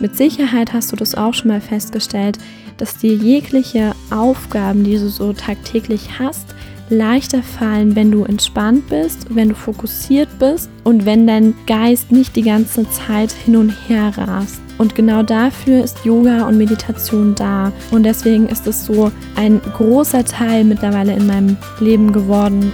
Mit 0.00 0.16
Sicherheit 0.16 0.72
hast 0.72 0.92
du 0.92 0.96
das 0.96 1.14
auch 1.14 1.34
schon 1.34 1.48
mal 1.48 1.60
festgestellt, 1.60 2.38
dass 2.78 2.96
dir 2.96 3.14
jegliche 3.14 3.92
Aufgaben, 4.10 4.82
die 4.82 4.94
du 4.96 5.10
so 5.10 5.34
tagtäglich 5.34 6.18
hast, 6.18 6.54
leichter 6.88 7.42
fallen, 7.42 7.94
wenn 7.94 8.10
du 8.10 8.24
entspannt 8.24 8.88
bist, 8.88 9.34
wenn 9.34 9.50
du 9.50 9.54
fokussiert 9.54 10.28
bist 10.38 10.70
und 10.84 11.04
wenn 11.04 11.26
dein 11.26 11.54
Geist 11.66 12.10
nicht 12.10 12.34
die 12.34 12.42
ganze 12.42 12.88
Zeit 12.90 13.30
hin 13.30 13.56
und 13.56 13.70
her 13.88 14.12
rast. 14.16 14.60
Und 14.78 14.94
genau 14.94 15.22
dafür 15.22 15.84
ist 15.84 16.02
Yoga 16.06 16.48
und 16.48 16.56
Meditation 16.56 17.34
da. 17.34 17.70
Und 17.90 18.04
deswegen 18.04 18.48
ist 18.48 18.66
es 18.66 18.86
so 18.86 19.12
ein 19.36 19.60
großer 19.76 20.24
Teil 20.24 20.64
mittlerweile 20.64 21.12
in 21.12 21.26
meinem 21.26 21.58
Leben 21.78 22.12
geworden. 22.12 22.72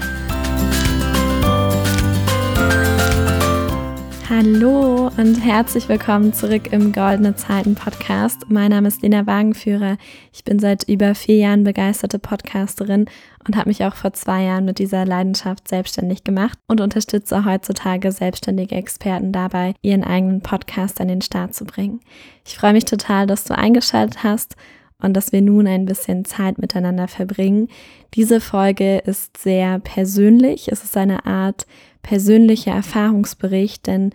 Hallo 4.29 5.09
und 5.17 5.37
herzlich 5.37 5.89
willkommen 5.89 6.33
zurück 6.33 6.73
im 6.73 6.93
Goldene 6.93 7.37
Zeiten 7.37 7.77
Podcast. 7.77 8.47
Mein 8.49 8.71
Name 8.71 8.89
ist 8.89 9.03
Lena 9.03 9.25
Wagenführer. 9.25 9.99
Ich 10.33 10.43
bin 10.43 10.59
seit 10.59 10.83
über 10.89 11.15
vier 11.15 11.37
Jahren 11.37 11.63
begeisterte 11.63 12.19
Podcasterin 12.19 13.07
und 13.47 13.57
habe 13.57 13.69
mich 13.69 13.85
auch 13.85 13.95
vor 13.95 14.15
zwei 14.15 14.43
Jahren 14.43 14.65
mit 14.65 14.81
dieser 14.81 15.05
Leidenschaft 15.05 15.69
selbstständig 15.69 16.25
gemacht 16.25 16.59
und 16.67 16.81
unterstütze 16.81 17.45
heutzutage 17.45 18.11
selbstständige 18.11 18.75
Experten 18.75 19.31
dabei, 19.31 19.75
ihren 19.81 20.03
eigenen 20.03 20.41
Podcast 20.41 21.01
an 21.01 21.07
den 21.07 21.23
Start 21.23 21.55
zu 21.55 21.65
bringen. 21.65 22.01
Ich 22.45 22.57
freue 22.57 22.73
mich 22.73 22.85
total, 22.85 23.29
dass 23.29 23.45
du 23.45 23.57
eingeschaltet 23.57 24.25
hast 24.25 24.57
und 25.01 25.15
dass 25.15 25.33
wir 25.33 25.43
nun 25.43 25.67
ein 25.67 25.85
bisschen 25.85 26.25
Zeit 26.25 26.59
miteinander 26.59 27.09
verbringen. 27.09 27.69
Diese 28.15 28.41
Folge 28.41 28.99
ist 28.99 29.37
sehr 29.37 29.79
persönlich. 29.79 30.69
Es 30.69 30.85
ist 30.85 30.97
eine 30.97 31.27
Art 31.27 31.67
persönlicher 32.03 32.73
Erfahrungsbericht, 32.73 33.87
denn 33.87 34.11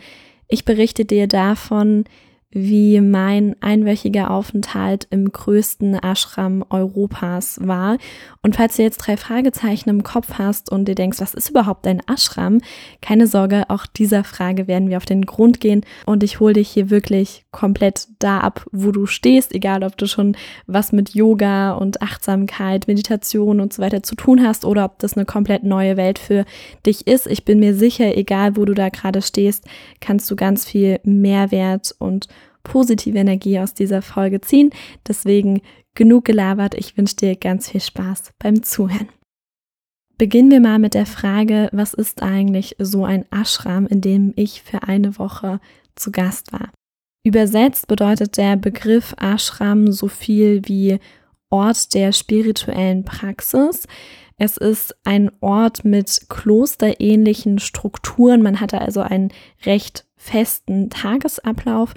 ich 0.48 0.66
berichte 0.66 1.05
dir 1.05 1.27
davon, 1.27 2.05
wie 2.52 2.99
mein 2.99 3.55
einwöchiger 3.62 4.30
Aufenthalt 4.30 5.07
im 5.10 5.32
größten 5.32 5.96
Ashram 5.96 6.66
Europas 6.70 7.60
war. 7.62 7.98
Und 8.43 8.58
falls 8.58 8.76
du 8.76 8.84
jetzt 8.84 8.98
drei 8.98 9.16
Fragezeichen 9.16 9.90
im 9.90 10.04
Kopf 10.04 10.34
hast 10.38 10.71
und 10.71 10.88
dir 10.88 10.96
denkst, 10.96 11.21
was 11.21 11.34
ist 11.34 11.49
überhaupt 11.49 11.88
ein 11.88 12.02
Ashram? 12.08 12.60
Keine 13.02 13.27
Sorge, 13.27 13.66
auch 13.70 13.85
dieser 13.85 14.24
Frage 14.24 14.68
werden 14.68 14.90
wir 14.90 14.98
auf 14.98 15.05
den 15.05 15.26
Grund 15.26 15.62
gehen 15.62 15.85
und 16.05 16.24
ich 16.24 16.40
hole 16.40 16.54
dich 16.54 16.70
hier 16.70 16.90
wirklich 16.90 17.46
komplett 17.52 18.08
da 18.20 18.40
ab, 18.40 18.65
wo 18.71 18.91
du 18.91 19.05
stehst, 19.05 19.55
egal 19.55 19.84
ob 19.84 19.98
du 19.98 20.08
schon 20.08 20.36
was 20.68 20.91
mit 20.91 21.15
Yoga 21.15 21.71
und 21.74 22.02
Achtsamkeit, 22.02 22.88
Meditation 22.88 23.62
und 23.62 23.74
so 23.74 23.82
weiter 23.82 24.04
zu 24.04 24.15
tun 24.15 24.46
hast 24.46 24.65
oder 24.65 24.86
ob 24.86 24.99
das 24.99 25.15
eine 25.15 25.26
komplett 25.26 25.63
neue 25.63 25.96
Welt 25.96 26.20
für 26.20 26.46
dich 26.86 27.08
ist. 27.08 27.27
Ich 27.27 27.46
bin 27.46 27.60
mir 27.60 27.74
sicher, 27.74 28.18
egal 28.18 28.58
wo 28.58 28.65
du 28.65 28.74
da 28.74 28.90
gerade 28.90 29.21
stehst, 29.21 29.65
kannst 30.02 30.30
du 30.30 30.36
ganz 30.36 30.65
viel 30.65 30.99
Mehrwert 31.04 31.96
und 31.98 32.27
positive 32.63 33.17
Energie 33.17 33.59
aus 33.59 33.73
dieser 33.73 34.01
Folge 34.01 34.41
ziehen. 34.41 34.71
Deswegen 35.07 35.62
genug 35.95 36.26
gelabert. 36.26 36.76
Ich 36.76 36.98
wünsche 36.98 37.15
dir 37.15 37.35
ganz 37.35 37.70
viel 37.70 37.81
Spaß 37.81 38.34
beim 38.40 38.63
Zuhören. 38.63 39.09
Beginnen 40.18 40.51
wir 40.51 40.59
mal 40.59 40.77
mit 40.77 40.93
der 40.93 41.07
Frage, 41.07 41.70
was 41.71 41.93
ist 41.93 42.21
eigentlich 42.21 42.76
so 42.77 43.05
ein 43.05 43.26
Ashram, 43.31 43.87
in 43.87 44.01
dem 44.01 44.34
ich 44.35 44.62
für 44.62 44.84
eine 44.84 45.18
Woche 45.18 45.59
zu 45.95 46.12
Gast 46.12 46.53
war? 46.53 46.70
Übersetzt 47.23 47.87
bedeutet 47.87 48.37
der 48.37 48.55
Begriff 48.55 49.15
Ashram 49.20 49.91
so 49.91 50.07
viel 50.07 50.62
wie 50.65 50.99
Ort 51.49 51.93
der 51.93 52.12
spirituellen 52.13 53.03
Praxis. 53.03 53.87
Es 54.37 54.57
ist 54.57 54.96
ein 55.03 55.31
Ort 55.40 55.85
mit 55.85 56.25
klosterähnlichen 56.29 57.59
Strukturen. 57.59 58.41
Man 58.41 58.59
hatte 58.59 58.81
also 58.81 59.01
einen 59.01 59.31
recht 59.65 60.05
festen 60.18 60.90
Tagesablauf 60.90 61.93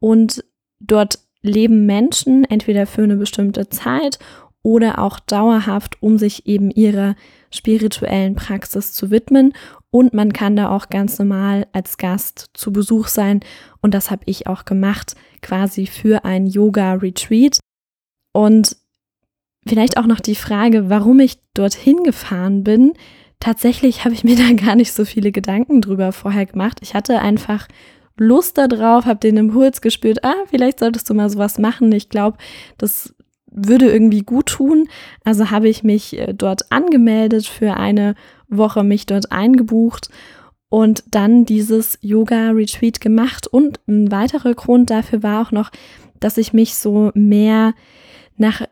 und 0.00 0.44
dort 0.80 1.18
leben 1.42 1.86
Menschen 1.86 2.44
entweder 2.44 2.86
für 2.86 3.02
eine 3.02 3.16
bestimmte 3.16 3.68
Zeit 3.68 4.18
oder 4.62 4.98
auch 4.98 5.20
dauerhaft, 5.20 6.02
um 6.02 6.18
sich 6.18 6.46
eben 6.46 6.70
ihrer 6.70 7.14
spirituellen 7.50 8.34
Praxis 8.34 8.92
zu 8.92 9.10
widmen. 9.10 9.54
Und 9.90 10.12
man 10.12 10.32
kann 10.32 10.56
da 10.56 10.68
auch 10.68 10.90
ganz 10.90 11.18
normal 11.18 11.66
als 11.72 11.96
Gast 11.96 12.50
zu 12.52 12.72
Besuch 12.72 13.08
sein. 13.08 13.40
Und 13.80 13.94
das 13.94 14.10
habe 14.10 14.22
ich 14.26 14.46
auch 14.46 14.64
gemacht, 14.64 15.14
quasi 15.40 15.86
für 15.86 16.24
ein 16.24 16.46
Yoga-Retreat. 16.46 17.60
Und 18.32 18.76
vielleicht 19.66 19.96
auch 19.96 20.06
noch 20.06 20.20
die 20.20 20.34
Frage, 20.34 20.90
warum 20.90 21.20
ich 21.20 21.38
dorthin 21.54 22.02
gefahren 22.02 22.64
bin. 22.64 22.92
Tatsächlich 23.40 24.04
habe 24.04 24.14
ich 24.14 24.24
mir 24.24 24.36
da 24.48 24.52
gar 24.52 24.74
nicht 24.74 24.92
so 24.92 25.04
viele 25.04 25.32
Gedanken 25.32 25.80
drüber 25.80 26.12
vorher 26.12 26.46
gemacht. 26.46 26.80
Ich 26.82 26.94
hatte 26.94 27.20
einfach 27.20 27.68
Lust 28.18 28.58
darauf, 28.58 29.06
habe 29.06 29.20
den 29.20 29.36
Impuls 29.36 29.80
gespürt, 29.80 30.24
ah, 30.24 30.34
vielleicht 30.50 30.80
solltest 30.80 31.08
du 31.08 31.14
mal 31.14 31.30
sowas 31.30 31.58
machen. 31.58 31.90
Ich 31.92 32.08
glaube, 32.08 32.38
das 32.76 33.14
würde 33.50 33.90
irgendwie 33.90 34.22
gut 34.22 34.46
tun. 34.46 34.88
Also 35.24 35.50
habe 35.50 35.68
ich 35.68 35.82
mich 35.82 36.18
äh, 36.18 36.34
dort 36.34 36.70
angemeldet 36.70 37.46
für 37.46 37.76
eine 37.76 38.14
Woche, 38.48 38.84
mich 38.84 39.06
dort 39.06 39.32
eingebucht 39.32 40.08
und 40.68 41.04
dann 41.10 41.44
dieses 41.44 41.98
Yoga-Retreat 42.02 43.00
gemacht. 43.00 43.46
Und 43.46 43.80
ein 43.88 44.10
weiterer 44.10 44.54
Grund 44.54 44.90
dafür 44.90 45.22
war 45.22 45.42
auch 45.46 45.52
noch, 45.52 45.70
dass 46.20 46.36
ich 46.36 46.52
mich 46.52 46.74
so 46.74 47.10
mehr 47.14 47.74
nach 48.36 48.62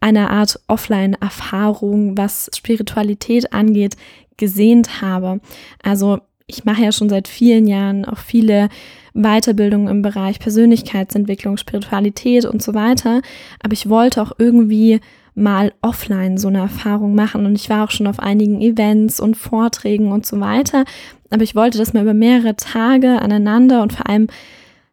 einer 0.00 0.30
Art 0.30 0.60
Offline-Erfahrung, 0.68 2.16
was 2.16 2.50
Spiritualität 2.54 3.52
angeht, 3.52 3.96
gesehnt 4.36 5.02
habe. 5.02 5.40
Also 5.82 6.20
ich 6.50 6.64
mache 6.64 6.82
ja 6.82 6.92
schon 6.92 7.08
seit 7.08 7.28
vielen 7.28 7.66
Jahren 7.66 8.04
auch 8.04 8.18
viele 8.18 8.68
Weiterbildungen 9.14 9.88
im 9.88 10.02
Bereich 10.02 10.38
Persönlichkeitsentwicklung, 10.38 11.56
Spiritualität 11.56 12.44
und 12.44 12.62
so 12.62 12.74
weiter. 12.74 13.22
Aber 13.62 13.72
ich 13.72 13.88
wollte 13.88 14.22
auch 14.22 14.32
irgendwie 14.38 15.00
mal 15.34 15.72
offline 15.80 16.38
so 16.38 16.48
eine 16.48 16.58
Erfahrung 16.58 17.14
machen 17.14 17.46
und 17.46 17.54
ich 17.54 17.70
war 17.70 17.84
auch 17.84 17.90
schon 17.90 18.06
auf 18.06 18.20
einigen 18.20 18.60
Events 18.60 19.20
und 19.20 19.36
Vorträgen 19.36 20.12
und 20.12 20.26
so 20.26 20.40
weiter. 20.40 20.84
Aber 21.30 21.42
ich 21.42 21.54
wollte 21.54 21.78
das 21.78 21.92
mal 21.92 22.02
über 22.02 22.14
mehrere 22.14 22.56
Tage 22.56 23.22
aneinander 23.22 23.82
und 23.82 23.92
vor 23.92 24.08
allem 24.08 24.26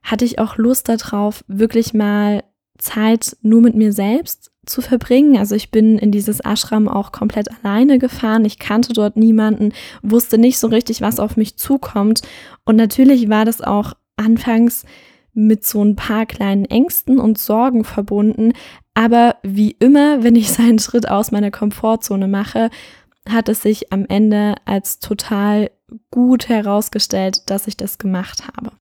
hatte 0.03 0.25
ich 0.25 0.39
auch 0.39 0.57
Lust 0.57 0.87
darauf, 0.87 1.43
wirklich 1.47 1.93
mal 1.93 2.43
Zeit 2.77 3.35
nur 3.41 3.61
mit 3.61 3.75
mir 3.75 3.91
selbst 3.91 4.51
zu 4.69 4.81
verbringen. 4.81 5.37
Also 5.37 5.55
ich 5.55 5.71
bin 5.71 5.97
in 5.97 6.11
dieses 6.11 6.39
Ashram 6.39 6.87
auch 6.87 7.11
komplett 7.11 7.47
alleine 7.51 7.99
gefahren. 7.99 8.45
Ich 8.45 8.59
kannte 8.59 8.93
dort 8.93 9.17
niemanden, 9.17 9.73
wusste 10.01 10.37
nicht 10.37 10.59
so 10.59 10.67
richtig, 10.67 11.01
was 11.01 11.19
auf 11.19 11.37
mich 11.37 11.57
zukommt. 11.57 12.21
Und 12.65 12.75
natürlich 12.75 13.29
war 13.29 13.45
das 13.45 13.61
auch 13.61 13.93
anfangs 14.17 14.85
mit 15.33 15.63
so 15.65 15.83
ein 15.83 15.95
paar 15.95 16.25
kleinen 16.25 16.65
Ängsten 16.65 17.19
und 17.19 17.37
Sorgen 17.37 17.83
verbunden. 17.83 18.53
Aber 18.93 19.35
wie 19.43 19.71
immer, 19.71 20.23
wenn 20.23 20.35
ich 20.35 20.51
seinen 20.51 20.79
Schritt 20.79 21.07
aus 21.07 21.31
meiner 21.31 21.51
Komfortzone 21.51 22.27
mache, 22.27 22.69
hat 23.29 23.49
es 23.49 23.61
sich 23.61 23.91
am 23.91 24.05
Ende 24.07 24.55
als 24.65 24.99
total 24.99 25.69
gut 26.11 26.49
herausgestellt, 26.49 27.49
dass 27.49 27.67
ich 27.67 27.77
das 27.77 27.97
gemacht 27.97 28.43
habe. 28.47 28.71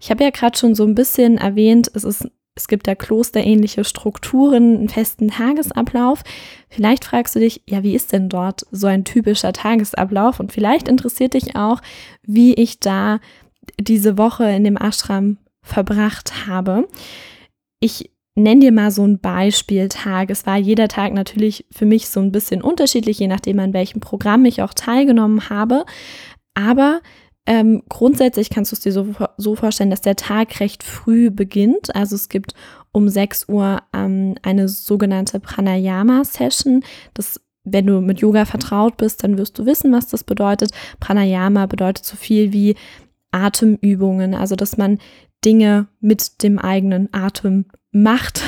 Ich 0.00 0.10
habe 0.10 0.24
ja 0.24 0.30
gerade 0.30 0.58
schon 0.58 0.74
so 0.74 0.84
ein 0.84 0.94
bisschen 0.94 1.38
erwähnt, 1.38 1.90
es 1.94 2.04
ist 2.04 2.28
es 2.54 2.68
gibt 2.68 2.86
da 2.86 2.94
klosterähnliche 2.94 3.84
Strukturen, 3.84 4.76
einen 4.76 4.88
festen 4.88 5.28
Tagesablauf. 5.28 6.22
Vielleicht 6.68 7.04
fragst 7.04 7.34
du 7.34 7.40
dich, 7.40 7.62
ja, 7.66 7.82
wie 7.82 7.94
ist 7.94 8.12
denn 8.12 8.28
dort 8.28 8.66
so 8.70 8.86
ein 8.86 9.04
typischer 9.04 9.52
Tagesablauf? 9.52 10.38
Und 10.38 10.52
vielleicht 10.52 10.88
interessiert 10.88 11.34
dich 11.34 11.56
auch, 11.56 11.80
wie 12.22 12.52
ich 12.54 12.78
da 12.78 13.20
diese 13.80 14.18
Woche 14.18 14.44
in 14.50 14.64
dem 14.64 14.76
Ashram 14.76 15.38
verbracht 15.62 16.46
habe. 16.46 16.88
Ich 17.80 18.10
nenne 18.34 18.60
dir 18.60 18.72
mal 18.72 18.90
so 18.90 19.04
ein 19.04 19.18
Beispieltag. 19.18 20.30
Es 20.30 20.46
war 20.46 20.56
jeder 20.58 20.88
Tag 20.88 21.14
natürlich 21.14 21.66
für 21.70 21.86
mich 21.86 22.08
so 22.08 22.20
ein 22.20 22.32
bisschen 22.32 22.62
unterschiedlich, 22.62 23.18
je 23.18 23.28
nachdem, 23.28 23.60
an 23.60 23.72
welchem 23.72 24.00
Programm 24.00 24.44
ich 24.44 24.62
auch 24.62 24.74
teilgenommen 24.74 25.48
habe. 25.48 25.84
Aber 26.54 27.00
ähm, 27.46 27.82
grundsätzlich 27.88 28.50
kannst 28.50 28.70
du 28.70 28.76
es 28.76 28.80
dir 28.80 28.92
so, 28.92 29.08
so, 29.36 29.56
vorstellen, 29.56 29.90
dass 29.90 30.00
der 30.00 30.16
Tag 30.16 30.60
recht 30.60 30.82
früh 30.84 31.30
beginnt. 31.30 31.94
Also 31.94 32.14
es 32.14 32.28
gibt 32.28 32.54
um 32.92 33.08
6 33.08 33.48
Uhr 33.48 33.82
ähm, 33.92 34.36
eine 34.42 34.68
sogenannte 34.68 35.40
Pranayama-Session. 35.40 36.84
Wenn 37.64 37.86
du 37.86 38.00
mit 38.00 38.20
Yoga 38.20 38.44
vertraut 38.44 38.96
bist, 38.96 39.24
dann 39.24 39.38
wirst 39.38 39.58
du 39.58 39.66
wissen, 39.66 39.92
was 39.92 40.08
das 40.08 40.24
bedeutet. 40.24 40.70
Pranayama 41.00 41.66
bedeutet 41.66 42.04
so 42.04 42.16
viel 42.16 42.52
wie 42.52 42.76
Atemübungen, 43.32 44.34
also 44.34 44.56
dass 44.56 44.76
man 44.76 44.98
Dinge 45.44 45.88
mit 46.00 46.42
dem 46.42 46.58
eigenen 46.58 47.08
Atem 47.12 47.66
macht 47.92 48.42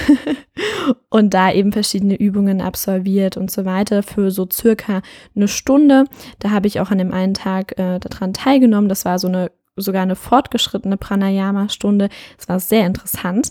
und 1.11 1.35
da 1.35 1.53
eben 1.53 1.73
verschiedene 1.73 2.17
Übungen 2.17 2.61
absolviert 2.61 3.37
und 3.37 3.51
so 3.51 3.65
weiter 3.65 4.03
für 4.03 4.31
so 4.31 4.49
circa 4.51 5.03
eine 5.37 5.49
Stunde. 5.49 6.05
Da 6.39 6.51
habe 6.51 6.67
ich 6.67 6.81
auch 6.81 6.91
an 6.91 6.99
dem 6.99 7.13
einen 7.13 7.35
Tag 7.35 7.79
äh, 7.79 7.99
daran 8.01 8.33
teilgenommen. 8.33 8.89
Das 8.89 9.05
war 9.05 9.19
so 9.19 9.29
eine 9.29 9.51
sogar 9.77 10.03
eine 10.03 10.17
fortgeschrittene 10.17 10.97
Pranayama-Stunde. 10.97 12.09
Es 12.39 12.49
war 12.49 12.61
sehr 12.61 12.87
interessant. 12.87 13.51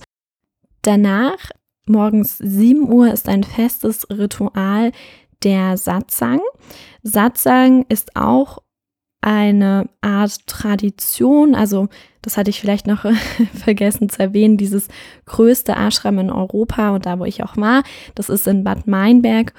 Danach, 0.81 1.51
morgens 1.85 2.37
7 2.37 2.91
Uhr, 2.91 3.11
ist 3.11 3.27
ein 3.27 3.43
festes 3.43 4.09
Ritual 4.09 4.91
der 5.43 5.77
Satsang. 5.77 6.39
Satsang 7.03 7.85
ist 7.89 8.15
auch 8.15 8.62
eine 9.23 9.89
Art 10.01 10.45
Tradition, 10.47 11.55
also 11.55 11.87
das 12.21 12.37
hatte 12.37 12.49
ich 12.49 12.59
vielleicht 12.59 12.87
noch 12.87 13.05
vergessen 13.53 14.09
zu 14.09 14.19
erwähnen, 14.19 14.57
dieses 14.57 14.87
größte 15.25 15.73
Ashram 15.73 16.19
in 16.19 16.29
Europa 16.29 16.91
und 16.91 17.05
da, 17.05 17.19
wo 17.19 17.25
ich 17.25 17.43
auch 17.43 17.57
war, 17.57 17.83
das 18.15 18.29
ist 18.29 18.47
in 18.47 18.63
Bad 18.63 18.87
Meinberg 18.87 19.53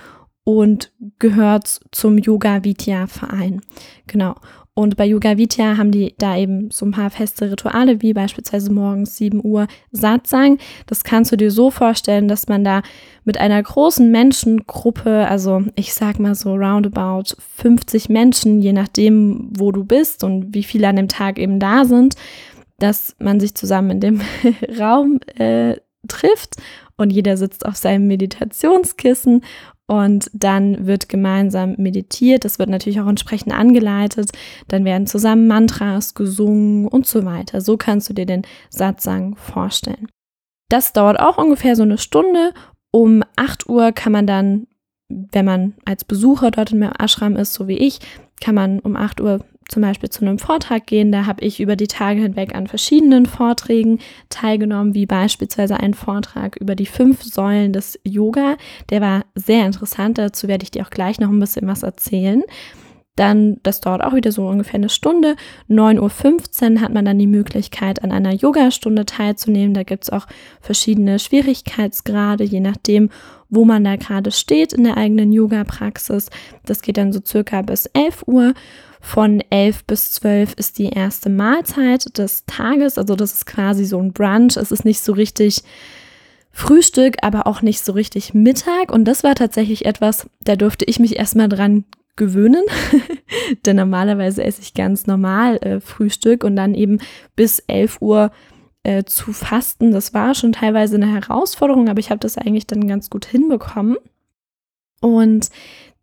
und 0.44 0.92
gehört 1.18 1.80
zum 1.90 2.18
Yoga 2.18 2.64
Vidya 2.64 3.06
Verein. 3.06 3.62
Genau. 4.06 4.34
Und 4.76 4.96
bei 4.96 5.06
Yoga 5.06 5.38
Vidya 5.38 5.76
haben 5.76 5.92
die 5.92 6.16
da 6.18 6.36
eben 6.36 6.72
so 6.72 6.84
ein 6.84 6.90
paar 6.90 7.08
feste 7.08 7.48
Rituale, 7.48 8.02
wie 8.02 8.12
beispielsweise 8.12 8.72
morgens 8.72 9.16
7 9.16 9.40
Uhr 9.44 9.68
Satsang. 9.92 10.58
Das 10.86 11.04
kannst 11.04 11.30
du 11.30 11.36
dir 11.36 11.52
so 11.52 11.70
vorstellen, 11.70 12.26
dass 12.26 12.48
man 12.48 12.64
da 12.64 12.82
mit 13.22 13.38
einer 13.38 13.62
großen 13.62 14.10
Menschengruppe, 14.10 15.28
also 15.28 15.62
ich 15.76 15.94
sag 15.94 16.18
mal 16.18 16.34
so 16.34 16.56
roundabout 16.56 17.36
50 17.56 18.08
Menschen, 18.08 18.60
je 18.60 18.72
nachdem, 18.72 19.48
wo 19.56 19.70
du 19.70 19.84
bist 19.84 20.24
und 20.24 20.52
wie 20.54 20.64
viele 20.64 20.88
an 20.88 20.96
dem 20.96 21.08
Tag 21.08 21.38
eben 21.38 21.60
da 21.60 21.84
sind, 21.84 22.16
dass 22.80 23.14
man 23.20 23.38
sich 23.38 23.54
zusammen 23.54 23.92
in 23.92 24.00
dem 24.00 24.20
Raum 24.80 25.20
äh, 25.36 25.76
trifft 26.08 26.56
und 26.96 27.10
jeder 27.10 27.36
sitzt 27.36 27.64
auf 27.64 27.76
seinem 27.76 28.08
Meditationskissen 28.08 29.44
und 29.86 30.30
dann 30.32 30.86
wird 30.86 31.08
gemeinsam 31.08 31.74
meditiert. 31.76 32.44
Das 32.44 32.58
wird 32.58 32.70
natürlich 32.70 33.00
auch 33.00 33.06
entsprechend 33.06 33.52
angeleitet. 33.52 34.30
Dann 34.68 34.84
werden 34.84 35.06
zusammen 35.06 35.46
Mantras 35.46 36.14
gesungen 36.14 36.88
und 36.88 37.06
so 37.06 37.24
weiter. 37.24 37.60
So 37.60 37.76
kannst 37.76 38.08
du 38.08 38.14
dir 38.14 38.26
den 38.26 38.42
Satsang 38.70 39.36
vorstellen. 39.36 40.08
Das 40.70 40.92
dauert 40.92 41.20
auch 41.20 41.36
ungefähr 41.36 41.76
so 41.76 41.82
eine 41.82 41.98
Stunde. 41.98 42.52
Um 42.90 43.22
8 43.36 43.68
Uhr 43.68 43.92
kann 43.92 44.12
man 44.12 44.26
dann, 44.26 44.66
wenn 45.08 45.44
man 45.44 45.74
als 45.84 46.04
Besucher 46.04 46.50
dort 46.50 46.72
im 46.72 46.82
Ashram 46.82 47.36
ist, 47.36 47.52
so 47.52 47.68
wie 47.68 47.78
ich, 47.78 47.98
kann 48.40 48.54
man 48.54 48.80
um 48.80 48.96
8 48.96 49.20
Uhr 49.20 49.44
zum 49.68 49.82
Beispiel 49.82 50.10
zu 50.10 50.22
einem 50.22 50.38
Vortrag 50.38 50.86
gehen. 50.86 51.12
Da 51.12 51.26
habe 51.26 51.44
ich 51.44 51.60
über 51.60 51.76
die 51.76 51.86
Tage 51.86 52.20
hinweg 52.20 52.54
an 52.54 52.66
verschiedenen 52.66 53.26
Vorträgen 53.26 54.00
teilgenommen, 54.28 54.94
wie 54.94 55.06
beispielsweise 55.06 55.78
ein 55.78 55.94
Vortrag 55.94 56.56
über 56.56 56.74
die 56.74 56.86
fünf 56.86 57.22
Säulen 57.22 57.72
des 57.72 57.98
Yoga. 58.04 58.56
Der 58.90 59.00
war 59.00 59.24
sehr 59.34 59.66
interessant. 59.66 60.18
Dazu 60.18 60.48
werde 60.48 60.64
ich 60.64 60.70
dir 60.70 60.84
auch 60.84 60.90
gleich 60.90 61.20
noch 61.20 61.30
ein 61.30 61.40
bisschen 61.40 61.66
was 61.66 61.82
erzählen. 61.82 62.42
Dann, 63.16 63.58
das 63.62 63.80
dauert 63.80 64.02
auch 64.02 64.14
wieder 64.14 64.32
so 64.32 64.46
ungefähr 64.48 64.74
eine 64.74 64.88
Stunde. 64.88 65.36
9.15 65.70 66.74
Uhr 66.74 66.80
hat 66.80 66.92
man 66.92 67.04
dann 67.04 67.18
die 67.18 67.28
Möglichkeit, 67.28 68.02
an 68.02 68.10
einer 68.10 68.34
Yogastunde 68.34 69.06
teilzunehmen. 69.06 69.72
Da 69.72 69.84
gibt 69.84 70.04
es 70.04 70.10
auch 70.10 70.26
verschiedene 70.60 71.20
Schwierigkeitsgrade, 71.20 72.42
je 72.42 72.58
nachdem, 72.58 73.10
wo 73.50 73.64
man 73.64 73.84
da 73.84 73.94
gerade 73.94 74.32
steht 74.32 74.72
in 74.72 74.82
der 74.82 74.96
eigenen 74.96 75.32
Yoga-Praxis. 75.32 76.28
Das 76.66 76.82
geht 76.82 76.96
dann 76.96 77.12
so 77.12 77.20
circa 77.24 77.62
bis 77.62 77.86
11 77.86 78.24
Uhr. 78.26 78.52
Von 79.04 79.42
11 79.50 79.84
bis 79.84 80.12
12 80.12 80.54
ist 80.54 80.78
die 80.78 80.88
erste 80.88 81.28
Mahlzeit 81.28 82.16
des 82.16 82.46
Tages. 82.46 82.96
Also 82.96 83.14
das 83.14 83.34
ist 83.34 83.46
quasi 83.46 83.84
so 83.84 84.00
ein 84.00 84.14
Brunch. 84.14 84.56
Es 84.56 84.72
ist 84.72 84.86
nicht 84.86 85.00
so 85.00 85.12
richtig 85.12 85.62
Frühstück, 86.50 87.16
aber 87.20 87.46
auch 87.46 87.60
nicht 87.60 87.84
so 87.84 87.92
richtig 87.92 88.32
Mittag. 88.32 88.90
Und 88.90 89.04
das 89.04 89.22
war 89.22 89.34
tatsächlich 89.34 89.84
etwas, 89.84 90.28
da 90.42 90.56
durfte 90.56 90.86
ich 90.86 90.98
mich 91.00 91.16
erstmal 91.16 91.50
dran 91.50 91.84
gewöhnen. 92.16 92.64
Denn 93.66 93.76
normalerweise 93.76 94.42
esse 94.42 94.62
ich 94.62 94.72
ganz 94.72 95.06
normal 95.06 95.58
äh, 95.58 95.80
Frühstück 95.80 96.42
und 96.42 96.56
dann 96.56 96.74
eben 96.74 96.98
bis 97.36 97.58
11 97.58 98.00
Uhr 98.00 98.32
äh, 98.84 99.04
zu 99.04 99.34
fasten. 99.34 99.92
Das 99.92 100.14
war 100.14 100.34
schon 100.34 100.52
teilweise 100.52 100.96
eine 100.96 101.12
Herausforderung, 101.12 101.90
aber 101.90 102.00
ich 102.00 102.08
habe 102.08 102.20
das 102.20 102.38
eigentlich 102.38 102.66
dann 102.66 102.88
ganz 102.88 103.10
gut 103.10 103.26
hinbekommen. 103.26 103.98
Und 105.00 105.50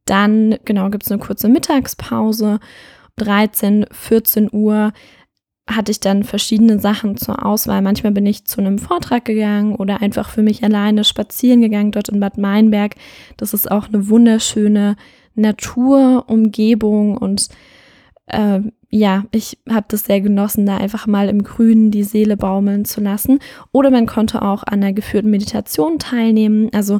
dann, 0.05 0.57
genau, 0.65 0.89
gibt 0.89 1.03
es 1.03 1.11
eine 1.11 1.21
kurze 1.21 1.49
Mittagspause. 1.49 2.59
13, 3.17 3.85
14 3.91 4.49
Uhr 4.51 4.93
hatte 5.69 5.91
ich 5.91 5.99
dann 5.99 6.23
verschiedene 6.23 6.79
Sachen 6.79 7.17
zur 7.17 7.45
Auswahl. 7.45 7.81
Manchmal 7.81 8.11
bin 8.11 8.25
ich 8.25 8.45
zu 8.45 8.61
einem 8.61 8.79
Vortrag 8.79 9.25
gegangen 9.25 9.75
oder 9.75 10.01
einfach 10.01 10.29
für 10.29 10.41
mich 10.41 10.63
alleine 10.63 11.03
spazieren 11.03 11.61
gegangen 11.61 11.91
dort 11.91 12.09
in 12.09 12.19
Bad 12.19 12.37
Meinberg. 12.37 12.95
Das 13.37 13.53
ist 13.53 13.69
auch 13.69 13.87
eine 13.87 14.09
wunderschöne 14.09 14.95
Naturumgebung 15.35 17.17
und 17.17 17.47
äh, 18.27 18.59
ja, 18.93 19.23
ich 19.31 19.57
habe 19.69 19.85
das 19.87 20.03
sehr 20.03 20.19
genossen, 20.19 20.65
da 20.65 20.77
einfach 20.77 21.07
mal 21.07 21.29
im 21.29 21.43
Grünen 21.43 21.91
die 21.91 22.03
Seele 22.03 22.35
baumeln 22.35 22.83
zu 22.83 22.99
lassen. 22.99 23.39
Oder 23.71 23.89
man 23.89 24.05
konnte 24.05 24.41
auch 24.41 24.63
an 24.63 24.81
der 24.81 24.91
geführten 24.91 25.29
Meditation 25.29 25.97
teilnehmen. 25.97 26.69
Also 26.73 26.99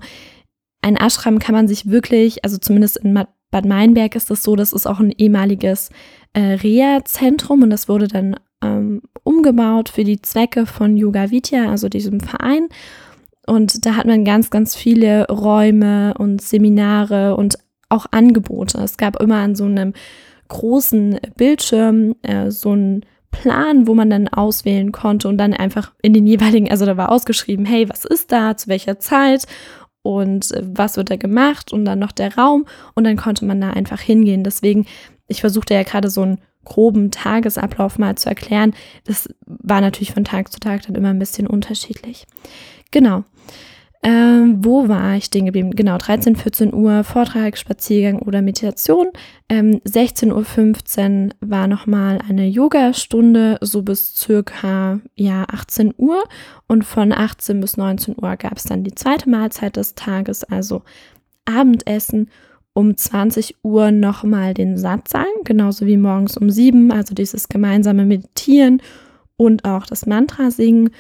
ein 0.82 0.98
Ashram 0.98 1.40
kann 1.40 1.56
man 1.56 1.68
sich 1.68 1.90
wirklich, 1.90 2.44
also 2.44 2.58
zumindest 2.58 2.98
in 2.98 3.14
Bad 3.14 3.66
Meinberg 3.66 4.16
ist 4.16 4.30
das 4.30 4.44
so, 4.44 4.56
das 4.56 4.74
ist 4.74 4.88
auch 4.88 5.00
ein 5.00 5.12
ehemaliges 5.12 5.90
äh, 6.34 6.40
Reha-Zentrum 6.40 7.64
und 7.64 7.70
das 7.70 7.90
wurde 7.90 8.08
dann 8.08 8.38
ähm, 8.64 9.02
umgebaut 9.24 9.90
für 9.90 10.04
die 10.04 10.22
Zwecke 10.22 10.66
von 10.66 10.96
Yoga 10.96 11.32
Vidya, 11.32 11.70
also 11.70 11.90
diesem 11.90 12.20
Verein. 12.22 12.70
Und 13.46 13.86
da 13.86 13.96
hat 13.96 14.06
man 14.06 14.24
ganz, 14.24 14.50
ganz 14.50 14.76
viele 14.76 15.28
Räume 15.28 16.14
und 16.18 16.42
Seminare 16.42 17.36
und 17.36 17.58
auch 17.90 18.06
Angebote. 18.12 18.80
Es 18.80 18.98
gab 18.98 19.22
immer 19.22 19.38
an 19.38 19.56
so 19.56 19.66
einem 19.66 19.94
großen 20.48 21.20
Bildschirm 21.36 22.16
äh, 22.22 22.52
so 22.52 22.74
ein 22.74 23.06
Plan, 23.32 23.88
wo 23.88 23.96
man 23.96 24.10
dann 24.10 24.28
auswählen 24.28 24.92
konnte 24.92 25.28
und 25.28 25.38
dann 25.38 25.54
einfach 25.54 25.94
in 26.02 26.14
den 26.14 26.28
jeweiligen, 26.28 26.70
also 26.70 26.86
da 26.86 26.98
war 26.98 27.12
ausgeschrieben, 27.12 27.66
hey, 27.66 27.90
was 27.90 28.06
ist 28.06 28.32
da, 28.32 28.56
zu 28.58 28.68
welcher 28.68 29.00
Zeit 29.00 29.46
und 30.04 30.52
äh, 30.52 30.64
was 30.64 30.98
wird 30.98 31.10
da 31.10 31.16
gemacht 31.16 31.72
und 31.72 31.86
dann 31.86 32.00
noch 32.00 32.12
der 32.12 32.36
Raum 32.36 32.66
und 32.96 33.04
dann 33.04 33.18
konnte 33.18 33.46
man 33.46 33.62
da 33.62 33.72
einfach 33.72 34.00
hingehen. 34.00 34.44
Deswegen, 34.44 34.86
ich 35.28 35.42
versuchte 35.42 35.74
ja 35.74 35.84
gerade 35.84 36.10
so 36.10 36.22
einen 36.22 36.40
groben 36.64 37.12
Tagesablauf 37.12 37.98
mal 37.98 38.16
zu 38.16 38.30
erklären. 38.30 38.74
Das 39.06 39.30
war 39.46 39.82
natürlich 39.82 40.14
von 40.14 40.24
Tag 40.24 40.52
zu 40.52 40.60
Tag 40.60 40.84
dann 40.84 40.96
immer 40.96 41.10
ein 41.10 41.20
bisschen 41.20 41.48
unterschiedlich. 41.48 42.28
Genau. 42.92 43.24
Ähm, 44.04 44.66
wo 44.66 44.88
war 44.88 45.16
ich 45.16 45.26
stehen 45.26 45.46
geblieben? 45.46 45.72
Genau, 45.72 45.98
13, 45.98 46.36
14 46.36 46.74
Uhr 46.74 47.04
Vortrag, 47.04 47.56
Spaziergang 47.56 48.20
oder 48.20 48.42
Meditation. 48.42 49.10
Ähm, 49.48 49.80
16.15 49.86 51.26
Uhr 51.26 51.30
war 51.42 51.68
nochmal 51.68 52.20
eine 52.28 52.48
Yoga-Stunde, 52.48 53.60
so 53.62 53.84
bis 53.84 54.16
circa 54.16 55.00
ja, 55.16 55.46
18 55.52 55.94
Uhr. 55.98 56.24
Und 56.68 56.84
von 56.84 57.12
18 57.12 57.60
bis 57.60 57.78
19 57.78 58.16
Uhr 58.20 58.38
gab 58.38 58.58
es 58.58 58.64
dann 58.64 58.84
die 58.84 58.96
zweite 58.96 59.30
Mahlzeit 59.30 59.76
des 59.76 59.94
Tages, 59.94 60.44
also 60.44 60.82
Abendessen. 61.46 62.30
Um 62.74 62.96
20 62.96 63.58
Uhr 63.64 63.92
nochmal 63.92 64.54
den 64.54 64.78
Satzang, 64.78 65.28
genauso 65.44 65.86
wie 65.86 65.98
morgens 65.98 66.38
um 66.38 66.50
7, 66.50 66.90
also 66.94 67.14
dieses 67.14 67.50
gemeinsame 67.50 68.06
Meditieren 68.06 68.82
und 69.36 69.66
auch 69.66 69.86
das 69.86 70.06
Mantra 70.06 70.52
singen. 70.52 70.92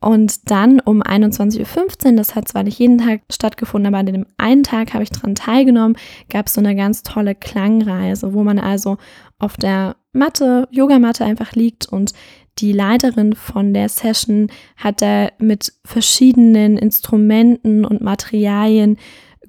Und 0.00 0.50
dann 0.50 0.78
um 0.80 1.02
21.15 1.02 2.06
Uhr, 2.10 2.16
das 2.16 2.36
hat 2.36 2.46
zwar 2.46 2.62
nicht 2.62 2.78
jeden 2.78 2.98
Tag 2.98 3.22
stattgefunden, 3.32 3.92
aber 3.92 3.98
an 3.98 4.06
dem 4.06 4.26
einen 4.36 4.62
Tag 4.62 4.94
habe 4.94 5.02
ich 5.02 5.10
daran 5.10 5.34
teilgenommen, 5.34 5.96
gab 6.30 6.46
es 6.46 6.54
so 6.54 6.60
eine 6.60 6.76
ganz 6.76 7.02
tolle 7.02 7.34
Klangreise, 7.34 8.32
wo 8.32 8.44
man 8.44 8.60
also 8.60 8.96
auf 9.38 9.56
der 9.56 9.96
Matte, 10.12 10.68
Yogamatte 10.70 11.24
einfach 11.24 11.52
liegt 11.52 11.86
und 11.86 12.12
die 12.58 12.72
Leiterin 12.72 13.34
von 13.34 13.74
der 13.74 13.88
Session 13.88 14.48
hat 14.76 15.02
da 15.02 15.28
mit 15.38 15.72
verschiedenen 15.84 16.76
Instrumenten 16.76 17.84
und 17.84 18.00
Materialien 18.00 18.98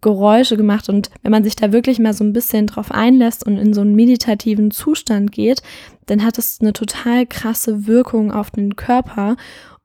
Geräusche 0.02 0.58
gemacht. 0.58 0.90
Und 0.90 1.10
wenn 1.24 1.32
man 1.32 1.44
sich 1.44 1.56
da 1.56 1.72
wirklich 1.72 2.00
mal 2.00 2.14
so 2.14 2.24
ein 2.24 2.34
bisschen 2.34 2.68
drauf 2.68 2.92
einlässt 2.92 3.46
und 3.46 3.58
in 3.58 3.74
so 3.74 3.82
einen 3.82 3.96
meditativen 3.96 4.72
Zustand 4.72 5.32
geht, 5.32 5.62
dann 6.06 6.24
hat 6.24 6.38
es 6.38 6.60
eine 6.62 6.74
total 6.74 7.26
krasse 7.26 7.88
Wirkung 7.88 8.32
auf 8.32 8.52
den 8.52 8.76
Körper 8.76 9.36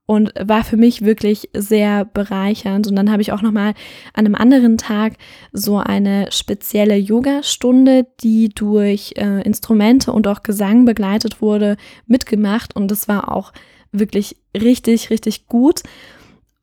und 0.06 0.32
war 0.38 0.64
für 0.64 0.76
mich 0.76 1.02
wirklich 1.02 1.48
sehr 1.54 2.04
bereichernd. 2.04 2.86
Und 2.86 2.96
dann 2.96 3.10
habe 3.10 3.22
ich 3.22 3.32
auch 3.32 3.42
noch 3.42 3.52
mal 3.52 3.74
an 4.12 4.26
einem 4.26 4.34
anderen 4.34 4.76
Tag 4.76 5.14
so 5.52 5.78
eine 5.78 6.30
spezielle 6.30 6.96
Yoga-Stunde, 6.96 8.06
die 8.20 8.50
durch 8.50 9.14
äh, 9.16 9.42
Instrumente 9.42 10.12
und 10.12 10.26
auch 10.28 10.42
Gesang 10.42 10.84
begleitet 10.84 11.40
wurde, 11.40 11.76
mitgemacht. 12.06 12.76
Und 12.76 12.90
das 12.90 13.08
war 13.08 13.32
auch 13.32 13.52
wirklich 13.92 14.36
richtig, 14.54 15.08
richtig 15.08 15.46
gut. 15.46 15.82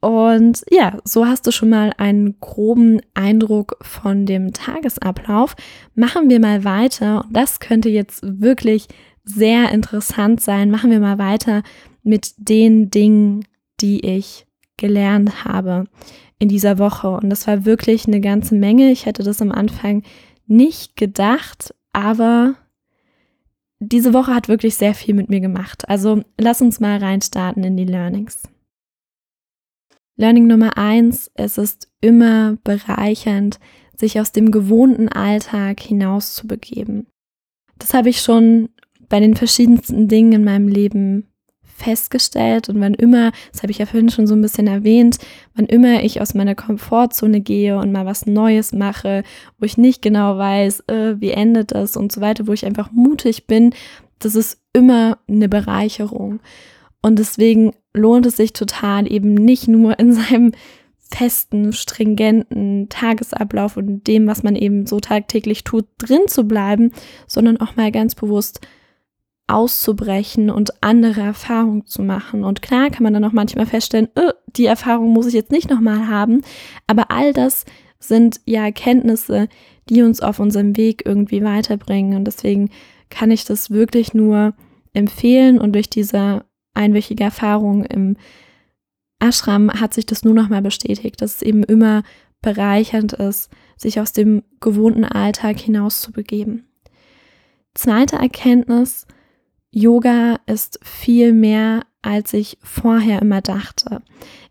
Und 0.02 0.64
ja, 0.72 0.98
so 1.04 1.28
hast 1.28 1.46
du 1.46 1.52
schon 1.52 1.70
mal 1.70 1.94
einen 1.98 2.40
groben 2.40 3.02
Eindruck 3.14 3.78
von 3.82 4.26
dem 4.26 4.52
Tagesablauf. 4.52 5.56
Machen 5.96 6.30
wir 6.30 6.40
mal 6.40 6.64
weiter. 6.64 7.26
Das 7.32 7.60
könnte 7.60 7.90
jetzt 7.90 8.22
wirklich 8.24 8.88
sehr 9.24 9.72
interessant 9.72 10.42
sein. 10.42 10.72
Machen 10.72 10.90
wir 10.92 11.00
mal 11.00 11.20
weiter 11.20 11.62
mit 12.03 12.34
den 12.38 12.89
Dingen, 12.89 13.46
die 13.79 14.05
ich 14.05 14.46
gelernt 14.77 15.46
habe 15.46 15.86
in 16.39 16.50
dieser 16.50 16.79
Woche. 16.79 17.10
Und 17.10 17.29
das 17.29 17.48
war 17.48 17.65
wirklich 17.65 18.08
eine 18.08 18.22
ganze 18.22 18.55
Menge. 18.55 18.91
Ich 18.91 19.05
hätte 19.05 19.24
das 19.24 19.41
am 19.41 19.51
Anfang 19.51 20.03
nicht 20.48 20.96
gedacht, 20.96 21.74
aber 21.93 22.55
diese 23.79 24.13
Woche 24.13 24.34
hat 24.34 24.48
wirklich 24.48 24.75
sehr 24.75 24.93
viel 24.93 25.13
mit 25.13 25.29
mir 25.29 25.39
gemacht. 25.39 25.88
Also 25.89 26.24
lass 26.39 26.62
uns 26.62 26.79
mal 26.79 26.98
reinstarten 26.98 27.63
in 27.63 27.77
die 27.77 27.86
Learnings. 27.86 28.43
Learning 30.17 30.46
Nummer 30.46 30.77
eins, 30.77 31.31
es 31.34 31.58
ist 31.58 31.89
immer 32.00 32.58
bereichernd, 32.63 33.60
sich 33.98 34.20
aus 34.20 34.31
dem 34.31 34.51
gewohnten 34.51 35.10
Alltag 35.10 35.79
hinauszubegeben. 35.79 37.08
Das 37.79 37.93
habe 37.93 38.10
ich 38.10 38.22
schon 38.22 38.70
bei 39.10 39.20
den 39.20 39.36
verschiedensten 39.36 40.08
Dingen 40.08 40.34
in 40.34 40.43
meinem 40.43 40.67
Leben 40.67 41.31
festgestellt 41.82 42.70
und 42.70 42.80
wann 42.80 42.94
immer, 42.94 43.32
das 43.52 43.64
habe 43.64 43.72
ich 43.72 43.80
ja 43.80 43.86
vorhin 43.86 44.10
schon 44.10 44.28
so 44.28 44.36
ein 44.36 44.42
bisschen 44.42 44.68
erwähnt, 44.68 45.18
wann 45.56 45.66
immer 45.66 46.04
ich 46.04 46.22
aus 46.22 46.34
meiner 46.34 46.56
Komfortzone 46.56 47.42
gehe 47.42 47.78
und 47.78 47.92
mal 47.92 48.06
was 48.06 48.26
Neues 48.26 48.72
mache, 48.74 49.24
wo 49.60 49.66
ich 49.66 49.78
nicht 49.78 50.02
genau 50.02 50.38
weiß, 50.38 50.82
äh, 50.88 51.16
wie 51.20 51.32
endet 51.32 51.72
das 51.74 51.98
und 51.98 52.12
so 52.12 52.22
weiter, 52.22 52.48
wo 52.48 52.54
ich 52.54 52.66
einfach 52.66 52.92
mutig 52.92 53.48
bin, 53.48 53.74
das 54.20 54.36
ist 54.36 54.60
immer 54.74 55.18
eine 55.28 55.50
Bereicherung. 55.50 56.40
Und 57.02 57.18
deswegen 57.18 57.74
lohnt 57.94 58.26
es 58.26 58.38
sich 58.38 58.54
total 58.54 59.12
eben 59.12 59.34
nicht 59.34 59.68
nur 59.68 60.00
in 60.00 60.14
seinem 60.14 60.52
festen, 61.14 61.74
stringenten 61.74 62.88
Tagesablauf 62.90 63.78
und 63.78 64.08
dem, 64.08 64.28
was 64.28 64.44
man 64.44 64.56
eben 64.56 64.86
so 64.86 65.00
tagtäglich 65.00 65.64
tut, 65.64 65.86
drin 65.98 66.28
zu 66.28 66.46
bleiben, 66.46 66.92
sondern 67.28 67.58
auch 67.58 67.76
mal 67.76 67.92
ganz 67.92 68.16
bewusst 68.16 68.62
auszubrechen 69.51 70.50
und 70.50 70.84
andere 70.84 71.22
Erfahrungen 71.22 71.86
zu 71.86 72.01
machen. 72.01 72.43
Und 72.43 72.62
klar 72.62 72.89
kann 72.89 73.03
man 73.03 73.13
dann 73.13 73.25
auch 73.25 73.31
manchmal 73.31 73.65
feststellen, 73.65 74.10
öh, 74.17 74.31
die 74.48 74.65
Erfahrung 74.65 75.12
muss 75.12 75.27
ich 75.27 75.34
jetzt 75.34 75.51
nicht 75.51 75.70
nochmal 75.70 76.08
haben, 76.08 76.41
aber 76.88 77.12
all 77.12 77.34
das 77.34 77.65
sind 78.00 78.41
ja 78.46 78.63
Erkenntnisse, 78.63 79.48
die 79.89 80.01
uns 80.01 80.22
auf 80.22 80.39
unserem 80.39 80.75
Weg 80.77 81.03
irgendwie 81.05 81.43
weiterbringen. 81.43 82.17
Und 82.17 82.25
deswegen 82.25 82.70
kann 83.10 83.31
ich 83.31 83.46
das 83.46 83.70
wirklich 83.70 84.13
nur 84.13 84.53
empfehlen 84.93 85.60
und 85.60 85.74
durch 85.74 85.89
diese 85.89 86.46
einwöchige 86.74 87.24
Erfahrung 87.24 87.84
im 87.86 88.17
Ashram 89.20 89.72
hat 89.72 89.93
sich 89.93 90.05
das 90.05 90.24
nur 90.24 90.34
noch 90.34 90.50
mal 90.50 90.62
bestätigt, 90.62 91.22
dass 91.22 91.36
es 91.36 91.41
eben 91.41 91.63
immer 91.63 92.03
bereichernd 92.41 93.13
ist, 93.13 93.51
sich 93.77 94.00
aus 94.00 94.13
dem 94.13 94.43
gewohnten 94.60 95.05
Alltag 95.05 95.60
hinaus 95.60 96.01
zu 96.01 96.12
begeben. 96.12 96.67
Zweite 97.75 98.15
Erkenntnis, 98.15 99.05
Yoga 99.72 100.40
ist 100.46 100.80
viel 100.84 101.34
mehr, 101.34 101.84
als 102.01 102.34
ich 102.34 102.58
vorher 102.62 103.22
immer 103.22 103.42
dachte. 103.42 104.01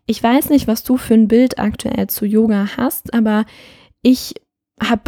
Ich 0.05 0.21
weiß 0.21 0.49
nicht, 0.49 0.67
was 0.67 0.83
du 0.83 0.97
für 0.97 1.13
ein 1.13 1.27
Bild 1.27 1.59
aktuell 1.59 2.07
zu 2.07 2.25
Yoga 2.25 2.69
hast, 2.75 3.13
aber 3.13 3.45
ich 4.01 4.33
habe 4.81 5.03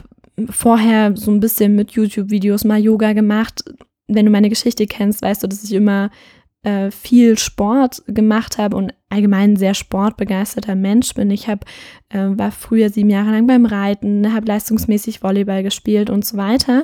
vorher 0.50 1.16
so 1.16 1.32
ein 1.32 1.40
bisschen 1.40 1.76
mit 1.76 1.92
YouTube-Videos 1.92 2.64
mal 2.64 2.80
Yoga 2.80 3.14
gemacht. 3.14 3.64
Wenn 4.08 4.26
du 4.26 4.32
meine 4.32 4.50
Geschichte 4.50 4.86
kennst, 4.88 5.22
weißt 5.22 5.44
du, 5.44 5.48
dass 5.48 5.64
ich 5.64 5.74
immer 5.74 6.12
äh, 6.64 6.92
viel 6.92 7.38
Sport 7.38 8.04
gemacht 8.08 8.58
habe 8.58 8.78
und 8.78 8.94
allgemein 9.10 9.52
ein 9.52 9.58
sehr 9.58 9.74
sportbegeisterter 9.74 10.76
Mensch 10.76 11.14
bin. 11.14 11.32
Ich 11.32 11.48
hab, 11.48 11.66
äh, 12.10 12.30
war 12.30 12.52
früher 12.52 12.90
sieben 12.90 13.10
Jahre 13.10 13.32
lang 13.32 13.48
beim 13.48 13.66
Reiten, 13.66 14.34
habe 14.34 14.48
leistungsmäßig 14.48 15.22
Volleyball 15.22 15.64
gespielt 15.64 16.10
und 16.10 16.26
so 16.26 16.38
weiter. 16.38 16.84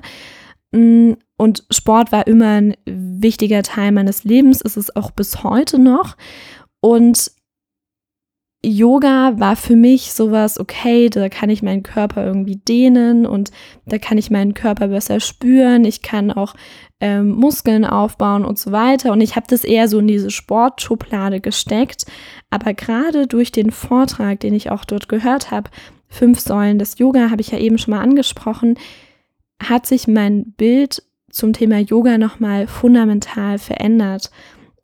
Und 1.40 1.64
Sport 1.72 2.12
war 2.12 2.28
immer 2.28 2.60
ein 2.60 2.76
wichtiger 2.86 3.64
Teil 3.64 3.94
meines 3.94 4.26
Lebens, 4.26 4.60
ist 4.60 4.76
es 4.76 4.94
auch 4.98 5.10
bis 5.12 5.42
heute 5.42 5.80
noch. 5.80 6.18
Und 6.82 7.32
Yoga 8.62 9.40
war 9.40 9.56
für 9.56 9.78
mich 9.78 10.12
sowas, 10.12 10.60
okay, 10.60 11.10
da 11.10 11.30
kann 11.30 11.50
ich 11.50 11.64
meinen 11.64 11.82
Körper 11.82 12.26
irgendwie 12.26 12.58
dehnen 12.58 13.26
und 13.26 13.52
da 13.86 13.98
kann 13.98 14.18
ich 14.18 14.30
meinen 14.30 14.54
Körper 14.54 14.90
besser 14.90 15.22
spüren. 15.22 15.86
Ich 15.86 16.02
kann 16.02 16.30
auch 16.30 16.56
ähm, 17.00 17.30
Muskeln 17.30 17.86
aufbauen 17.86 18.44
und 18.44 18.60
so 18.60 18.74
weiter. 18.74 19.14
Und 19.14 19.22
ich 19.22 19.38
habe 19.38 19.48
das 19.48 19.64
eher 19.64 19.88
so 19.88 20.00
in 20.00 20.08
diese 20.08 20.32
Sportschublade 20.32 21.40
gesteckt. 21.40 22.06
Aber 22.50 22.74
gerade 22.74 23.28
durch 23.28 23.54
den 23.54 23.72
Vortrag, 23.72 24.42
den 24.42 24.54
ich 24.54 24.72
auch 24.72 24.84
dort 24.84 25.08
gehört 25.08 25.52
habe, 25.52 25.70
Fünf 26.10 26.42
Säulen 26.42 26.80
des 26.80 27.00
Yoga, 27.00 27.30
habe 27.30 27.40
ich 27.40 27.52
ja 27.52 27.60
eben 27.60 27.78
schon 27.78 27.94
mal 27.94 28.02
angesprochen, 28.02 28.78
hat 29.64 29.86
sich 29.86 30.08
mein 30.08 30.52
Bild 30.58 31.04
zum 31.30 31.54
Thema 31.54 31.80
Yoga 31.80 32.18
nochmal 32.18 32.68
fundamental 32.68 33.58
verändert. 33.58 34.32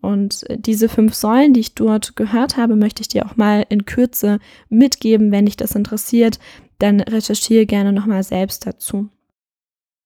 Und 0.02 0.46
diese 0.58 0.88
fünf 0.88 1.16
Säulen, 1.16 1.54
die 1.54 1.62
ich 1.62 1.74
dort 1.74 2.16
gehört 2.16 2.58
habe, 2.58 2.76
möchte 2.76 3.02
ich 3.02 3.08
dir 3.08 3.26
auch 3.26 3.38
mal 3.38 3.66
in 3.70 3.86
Kürze 3.86 4.40
mitgeben. 4.70 5.32
Wenn 5.32 5.48
dich 5.48 5.58
das 5.58 5.76
interessiert, 5.76 6.40
dann 6.78 7.00
recherchiere 7.00 7.66
gerne 7.66 7.92
nochmal 7.92 8.24
selbst 8.24 8.68
dazu. 8.68 9.10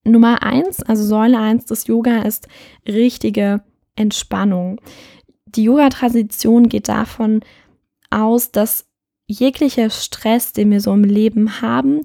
Nummer 0.05 0.43
eins, 0.43 0.81
also 0.81 1.03
Säule 1.03 1.39
eins 1.39 1.65
des 1.65 1.87
Yoga 1.87 2.21
ist 2.21 2.47
richtige 2.87 3.61
Entspannung. 3.95 4.79
Die 5.45 5.63
Yoga-Tradition 5.63 6.69
geht 6.69 6.87
davon 6.87 7.41
aus, 8.09 8.51
dass 8.51 8.87
jeglicher 9.27 9.89
Stress, 9.89 10.53
den 10.53 10.71
wir 10.71 10.79
so 10.79 10.93
im 10.93 11.03
Leben 11.03 11.61
haben, 11.61 12.01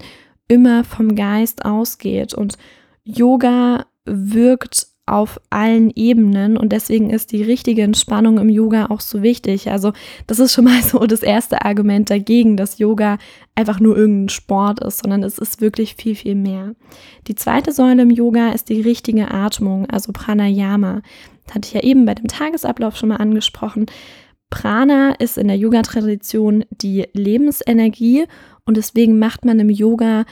immer 0.49 0.85
vom 0.85 1.15
Geist 1.15 1.65
ausgeht. 1.65 2.35
Und 2.35 2.59
Yoga 3.05 3.87
wirkt 4.05 4.89
auf 5.07 5.39
allen 5.51 5.91
Ebenen 5.95 6.57
und 6.57 6.73
deswegen 6.73 7.11
ist 7.11 7.33
die 7.33 7.43
richtige 7.43 7.83
Entspannung 7.83 8.39
im 8.39 8.49
Yoga 8.49 8.87
auch 8.87 9.01
so 9.01 9.23
wichtig. 9.23 9.71
Also 9.71 9.93
das 10.27 10.39
ist 10.39 10.55
schon 10.55 10.65
mal 10.65 10.83
so 10.83 10.99
das 11.01 11.23
erste 11.23 11.63
Argument 11.63 12.09
dagegen, 12.09 12.57
dass 12.57 12.79
Yoga 12.79 13.19
einfach 13.55 13.81
nur 13.81 13.97
irgendein 13.97 14.31
Sport 14.31 14.81
ist, 14.81 15.03
sondern 15.03 15.23
es 15.23 15.39
ist 15.39 15.61
wirklich 15.61 15.97
viel, 15.97 16.15
viel 16.15 16.35
mehr. 16.35 16.75
Die 17.29 17.35
zweite 17.35 17.73
Säule 17.73 18.03
im 18.03 18.11
Yoga 18.11 18.53
ist 18.53 18.71
die 18.71 18.81
richtige 18.81 19.31
Atmung, 19.31 19.85
also 19.91 20.11
Pranayama. 20.13 21.03
Das 21.45 21.55
hatte 21.55 21.69
ich 21.69 21.75
ja 21.75 21.83
eben 21.83 22.07
bei 22.07 22.15
dem 22.15 22.27
Tagesablauf 22.27 22.97
schon 22.97 23.11
mal 23.11 23.17
angesprochen. 23.17 23.87
Prana 24.49 25.13
ist 25.19 25.37
in 25.37 25.49
der 25.49 25.59
Yoga-Tradition 25.59 26.65
die 26.71 27.09
Lebensenergie 27.13 28.25
und 28.65 28.79
deswegen 28.79 29.19
macht 29.19 29.45
man 29.45 29.59
im 29.61 29.69
Yoga 29.69 30.25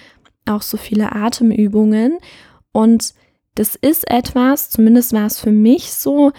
auch 0.47 0.63
so 0.63 0.79
viele 0.79 1.13
Atemübungen 1.13 2.19
und 2.73 3.15
das 3.55 3.77
ist 3.77 4.11
etwas, 4.11 4.71
zumindest 4.71 5.13
war 5.13 5.27
es 5.27 5.41
für 5.41 5.53
mich 5.53 5.93
so, 5.93 6.33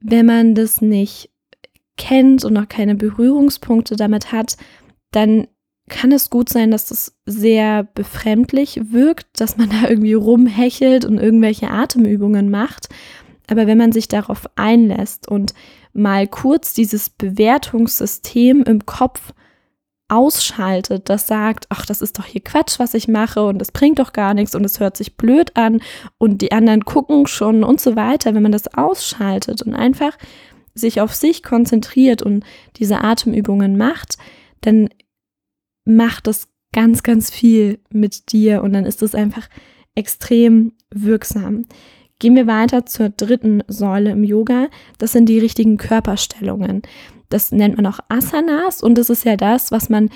wenn 0.00 0.26
man 0.26 0.54
das 0.54 0.80
nicht 0.80 1.30
kennt 1.96 2.44
und 2.44 2.54
noch 2.54 2.68
keine 2.68 2.94
Berührungspunkte 2.94 3.96
damit 3.96 4.32
hat, 4.32 4.56
dann 5.10 5.46
kann 5.88 6.12
es 6.12 6.30
gut 6.30 6.48
sein, 6.48 6.70
dass 6.70 6.86
das 6.86 7.16
sehr 7.26 7.84
befremdlich 7.84 8.80
wirkt, 8.92 9.40
dass 9.40 9.56
man 9.56 9.70
da 9.82 9.88
irgendwie 9.88 10.14
rumhechelt 10.14 11.04
und 11.04 11.18
irgendwelche 11.18 11.70
Atemübungen 11.70 12.50
macht. 12.50 12.88
Aber 13.48 13.66
wenn 13.66 13.78
man 13.78 13.92
sich 13.92 14.08
darauf 14.08 14.46
einlässt 14.56 15.28
und 15.28 15.54
mal 15.92 16.26
kurz 16.26 16.74
dieses 16.74 17.10
Bewertungssystem 17.10 18.62
im 18.62 18.86
Kopf 18.86 19.34
ausschaltet, 20.12 21.08
das 21.08 21.26
sagt, 21.26 21.66
ach, 21.70 21.86
das 21.86 22.02
ist 22.02 22.18
doch 22.18 22.26
hier 22.26 22.42
Quatsch, 22.42 22.78
was 22.78 22.92
ich 22.92 23.08
mache 23.08 23.42
und 23.42 23.58
das 23.58 23.72
bringt 23.72 23.98
doch 23.98 24.12
gar 24.12 24.34
nichts 24.34 24.54
und 24.54 24.62
es 24.62 24.78
hört 24.78 24.94
sich 24.94 25.16
blöd 25.16 25.56
an 25.56 25.80
und 26.18 26.42
die 26.42 26.52
anderen 26.52 26.84
gucken 26.84 27.26
schon 27.26 27.64
und 27.64 27.80
so 27.80 27.96
weiter, 27.96 28.34
wenn 28.34 28.42
man 28.42 28.52
das 28.52 28.74
ausschaltet 28.74 29.62
und 29.62 29.74
einfach 29.74 30.18
sich 30.74 31.00
auf 31.00 31.14
sich 31.14 31.42
konzentriert 31.42 32.22
und 32.22 32.44
diese 32.76 33.02
Atemübungen 33.02 33.78
macht, 33.78 34.18
dann 34.60 34.90
macht 35.86 36.26
das 36.26 36.48
ganz, 36.74 37.02
ganz 37.02 37.30
viel 37.30 37.78
mit 37.90 38.32
dir 38.32 38.62
und 38.62 38.74
dann 38.74 38.84
ist 38.84 39.02
es 39.02 39.14
einfach 39.14 39.48
extrem 39.94 40.72
wirksam. 40.90 41.64
Gehen 42.18 42.36
wir 42.36 42.46
weiter 42.46 42.84
zur 42.84 43.08
dritten 43.08 43.62
Säule 43.66 44.10
im 44.10 44.24
Yoga. 44.24 44.68
Das 44.98 45.12
sind 45.12 45.26
die 45.26 45.38
richtigen 45.38 45.76
Körperstellungen. 45.76 46.82
Das 47.32 47.52
nennt 47.52 47.76
man 47.76 47.86
auch 47.86 48.00
Asanas 48.08 48.82
und 48.82 48.96
das 48.96 49.10
ist 49.10 49.24
ja 49.24 49.36
das, 49.36 49.72
was 49.72 49.88
man 49.88 50.10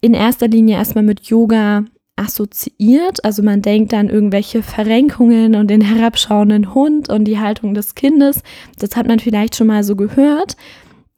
in 0.00 0.14
erster 0.14 0.48
Linie 0.48 0.76
erstmal 0.76 1.04
mit 1.04 1.26
Yoga 1.26 1.84
assoziiert. 2.16 3.24
Also 3.24 3.42
man 3.42 3.62
denkt 3.62 3.94
an 3.94 4.08
irgendwelche 4.08 4.62
Verrenkungen 4.62 5.54
und 5.54 5.68
den 5.68 5.80
herabschauenden 5.80 6.74
Hund 6.74 7.08
und 7.08 7.24
die 7.24 7.38
Haltung 7.38 7.74
des 7.74 7.94
Kindes. 7.94 8.42
Das 8.78 8.96
hat 8.96 9.06
man 9.06 9.18
vielleicht 9.18 9.56
schon 9.56 9.66
mal 9.66 9.82
so 9.82 9.96
gehört. 9.96 10.56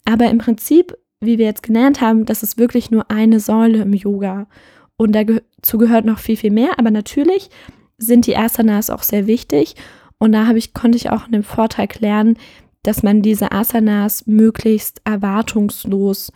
Aber 0.04 0.30
im 0.30 0.38
Prinzip, 0.38 0.96
wie 1.20 1.38
wir 1.38 1.46
jetzt 1.46 1.62
gelernt 1.62 2.00
haben, 2.00 2.24
das 2.24 2.42
ist 2.42 2.58
wirklich 2.58 2.90
nur 2.90 3.10
eine 3.10 3.40
Säule 3.40 3.82
im 3.82 3.92
Yoga. 3.92 4.46
Und 4.96 5.12
dazu 5.12 5.78
gehört 5.78 6.04
noch 6.04 6.18
viel, 6.18 6.36
viel 6.36 6.52
mehr. 6.52 6.78
Aber 6.78 6.90
natürlich 6.90 7.50
sind 7.98 8.26
die 8.26 8.36
Asanas 8.36 8.90
auch 8.90 9.02
sehr 9.02 9.26
wichtig. 9.26 9.74
Und 10.18 10.32
da 10.32 10.48
ich, 10.52 10.72
konnte 10.72 10.96
ich 10.96 11.10
auch 11.10 11.26
in 11.26 11.32
dem 11.32 11.42
Vortrag 11.42 11.98
lernen, 12.00 12.36
dass 12.82 13.02
man 13.02 13.22
diese 13.22 13.52
Asanas 13.52 14.26
möglichst 14.26 15.00
erwartungslos 15.04 16.32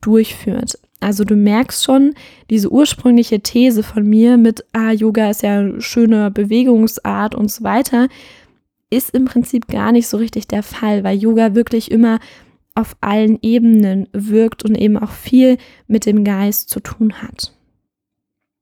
durchführt. 0.00 0.78
Also 1.00 1.24
du 1.24 1.36
merkst 1.36 1.84
schon, 1.84 2.14
diese 2.48 2.72
ursprüngliche 2.72 3.40
These 3.40 3.82
von 3.82 4.06
mir 4.06 4.38
mit, 4.38 4.64
ah, 4.72 4.92
Yoga 4.92 5.30
ist 5.30 5.42
ja 5.42 5.58
eine 5.58 5.80
schöne 5.80 6.30
Bewegungsart 6.30 7.34
und 7.34 7.50
so 7.50 7.64
weiter, 7.64 8.08
ist 8.88 9.14
im 9.14 9.26
Prinzip 9.26 9.66
gar 9.68 9.92
nicht 9.92 10.08
so 10.08 10.16
richtig 10.16 10.48
der 10.48 10.62
Fall, 10.62 11.04
weil 11.04 11.18
Yoga 11.18 11.54
wirklich 11.54 11.90
immer 11.90 12.18
auf 12.74 12.96
allen 13.00 13.38
Ebenen 13.42 14.08
wirkt 14.12 14.64
und 14.64 14.74
eben 14.76 14.96
auch 14.96 15.10
viel 15.10 15.58
mit 15.86 16.06
dem 16.06 16.24
Geist 16.24 16.70
zu 16.70 16.80
tun 16.80 17.22
hat. 17.22 17.52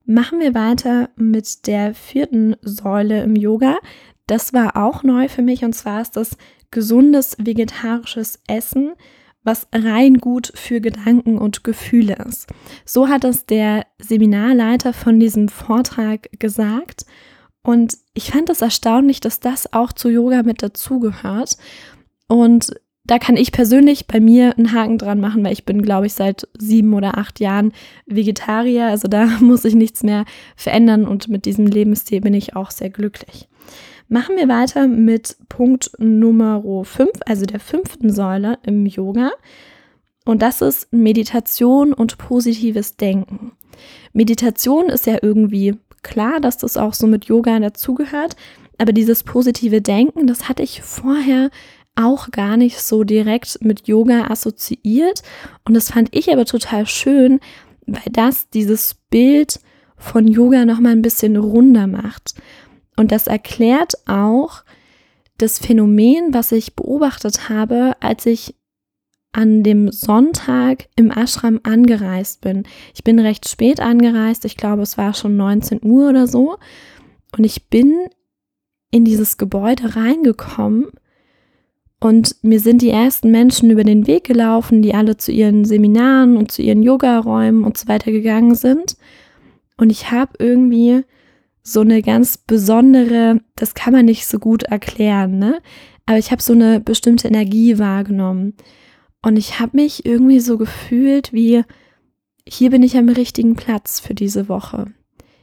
Machen 0.07 0.41
wir 0.41 0.55
weiter 0.55 1.11
mit 1.17 1.67
der 1.67 1.95
vierten 1.95 2.57
Säule 2.63 3.23
im 3.23 3.37
Yoga. 3.37 3.79
Das 4.27 4.53
war 4.53 4.77
auch 4.77 5.03
neu 5.03 5.29
für 5.29 5.43
mich 5.43 5.65
und 5.65 5.75
zwar 5.75 6.01
ist 6.01 6.17
das 6.17 6.37
gesundes 6.75 7.37
vegetarisches 7.39 8.41
Essen, 8.49 8.93
was 9.45 9.69
rein 9.73 10.19
gut 10.19 10.53
für 10.55 10.81
Gedanken 10.81 11.39
und 11.39 11.65
Gefühle 11.65 12.17
ist. 12.29 12.49
So 12.85 13.09
hat 13.09 13.25
es 13.25 13.47
der 13.47 13.87
Seminarleiter 13.99 14.93
von 14.93 15.21
diesem 15.21 15.49
Vortrag 15.49 16.29
gesagt. 16.39 17.07
Und 17.63 17.97
ich 18.13 18.31
fand 18.31 18.51
es 18.51 18.59
das 18.59 18.67
erstaunlich, 18.67 19.21
dass 19.21 19.41
das 19.41 19.73
auch 19.73 19.93
zu 19.93 20.09
Yoga 20.09 20.43
mit 20.43 20.63
dazugehört. 20.63 21.57
Und 22.27 22.75
da 23.05 23.19
kann 23.19 23.37
ich 23.37 23.53
persönlich 23.53 24.07
bei 24.07 24.19
mir 24.19 24.57
einen 24.57 24.73
Haken 24.73 24.99
dran 24.99 25.21
machen, 25.21 25.45
weil 25.45 25.53
ich 25.53 25.65
bin, 25.65 25.83
glaube 25.83 26.07
ich, 26.07 26.15
seit 26.15 26.49
sieben 26.59 26.95
oder 26.95 27.19
acht 27.19 27.39
Jahren 27.39 27.73
Vegetarier. 28.07 28.87
Also 28.87 29.09
da 29.09 29.27
muss 29.41 29.65
ich 29.65 29.75
nichts 29.75 30.03
mehr 30.03 30.25
verändern 30.57 31.07
und 31.07 31.29
mit 31.29 31.45
diesem 31.45 31.67
Lebensstil 31.67 32.21
bin 32.21 32.35
ich 32.35 32.57
auch 32.57 32.71
sehr 32.71 32.91
glücklich. 32.91 33.49
Machen 34.09 34.37
wir 34.37 34.49
weiter 34.49 34.87
mit 34.87 35.37
Punkt 35.49 35.93
Nummer 35.99 36.63
5, 36.85 37.11
also 37.27 37.47
der 37.47 37.61
fünften 37.61 38.13
Säule 38.13 38.59
im 38.63 38.87
Yoga. 38.87 39.31
Und 40.25 40.43
das 40.43 40.63
ist 40.63 40.93
Meditation 40.93 41.93
und 41.93 42.19
positives 42.19 42.97
Denken. 42.97 43.53
Meditation 44.13 44.87
ist 44.87 45.07
ja 45.07 45.19
irgendwie 45.23 45.77
klar, 46.03 46.41
dass 46.41 46.59
das 46.59 46.77
auch 46.77 46.95
so 46.95 47.07
mit 47.07 47.27
Yoga 47.27 47.59
dazugehört. 47.59 48.37
Aber 48.79 48.93
dieses 48.93 49.23
positive 49.23 49.81
Denken, 49.81 50.27
das 50.27 50.49
hatte 50.49 50.63
ich 50.63 50.83
vorher 50.83 51.51
auch 51.97 52.31
gar 52.31 52.57
nicht 52.57 52.81
so 52.81 53.05
direkt 53.05 53.59
mit 53.63 53.87
Yoga 53.87 54.31
assoziiert. 54.31 55.23
Und 55.65 55.75
das 55.75 55.91
fand 55.91 56.15
ich 56.15 56.33
aber 56.33 56.45
total 56.45 56.87
schön, 56.87 57.41
weil 57.87 58.13
das 58.13 58.49
dieses 58.51 58.97
Bild 59.11 59.61
von 59.97 60.27
Yoga 60.27 60.65
nochmal 60.65 60.93
ein 60.93 61.03
bisschen 61.03 61.37
runder 61.37 61.87
macht. 61.87 62.35
Und 62.97 63.13
das 63.13 63.27
erklärt 63.27 63.95
auch 64.07 64.63
das 65.39 65.59
Phänomen, 65.59 66.33
was 66.33 66.53
ich 66.53 66.77
beobachtet 66.77 67.49
habe, 67.49 67.97
als 68.01 68.27
ich 68.27 68.55
an 69.33 69.65
dem 69.65 69.91
Sonntag 69.91 70.89
im 70.95 71.11
Ashram 71.11 71.59
angereist 71.65 72.41
bin. 72.41 72.65
Ich 72.95 73.03
bin 73.03 73.19
recht 73.19 73.49
spät 73.49 73.81
angereist, 73.81 74.45
ich 74.45 74.57
glaube, 74.57 74.83
es 74.83 74.97
war 74.97 75.13
schon 75.13 75.37
19 75.37 75.81
Uhr 75.83 76.09
oder 76.11 76.29
so. 76.29 76.57
Und 77.37 77.43
ich 77.43 77.69
bin 77.69 77.93
in 78.93 79.05
dieses 79.05 79.37
Gebäude 79.37 79.97
reingekommen 79.97 80.87
und 82.05 82.37
mir 82.43 82.61
sind 82.61 82.83
die 82.83 82.91
ersten 82.91 83.31
Menschen 83.31 83.71
über 83.71 83.83
den 83.83 84.07
Weg 84.07 84.25
gelaufen, 84.25 84.83
die 84.83 84.95
alle 84.95 85.17
zu 85.17 85.33
ihren 85.33 85.65
Seminaren 85.65 86.37
und 86.37 86.53
zu 86.53 86.61
ihren 86.61 86.83
Yoga-Räumen 86.83 87.65
und 87.65 87.79
so 87.79 87.89
weiter 87.89 88.13
gegangen 88.13 88.55
sind. 88.55 88.97
Und 89.79 89.91
ich 89.91 90.11
habe 90.11 90.33
irgendwie 90.39 91.03
so 91.65 91.81
eine 91.81 92.03
ganz 92.03 92.37
besondere, 92.37 93.41
das 93.57 93.75
kann 93.75 93.95
man 93.95 94.05
nicht 94.05 94.27
so 94.27 94.39
gut 94.39 94.65
erklären, 94.65 95.39
ne? 95.39 95.61
Aber 96.07 96.19
ich 96.19 96.31
habe 96.31 96.43
so 96.43 96.53
eine 96.53 96.79
bestimmte 96.79 97.27
Energie 97.27 97.79
wahrgenommen. 97.79 98.55
Und 99.23 99.39
ich 99.39 99.59
habe 99.59 99.79
mich 99.79 100.05
irgendwie 100.05 100.41
so 100.41 100.59
gefühlt 100.59 101.33
wie, 101.33 101.65
hier 102.47 102.71
bin 102.71 102.83
ich 102.83 102.99
am 102.99 103.09
richtigen 103.09 103.57
Platz 103.57 103.99
für 103.99 104.15
diese 104.15 104.51
Woche. 104.51 104.93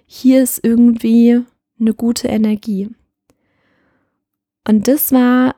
Hier 0.06 0.44
ist 0.44 0.64
irgendwie 0.64 1.42
eine 1.80 1.96
gute 1.96 2.28
Energie. 2.28 2.90
Und 4.68 4.88
das 4.88 5.12
war 5.12 5.56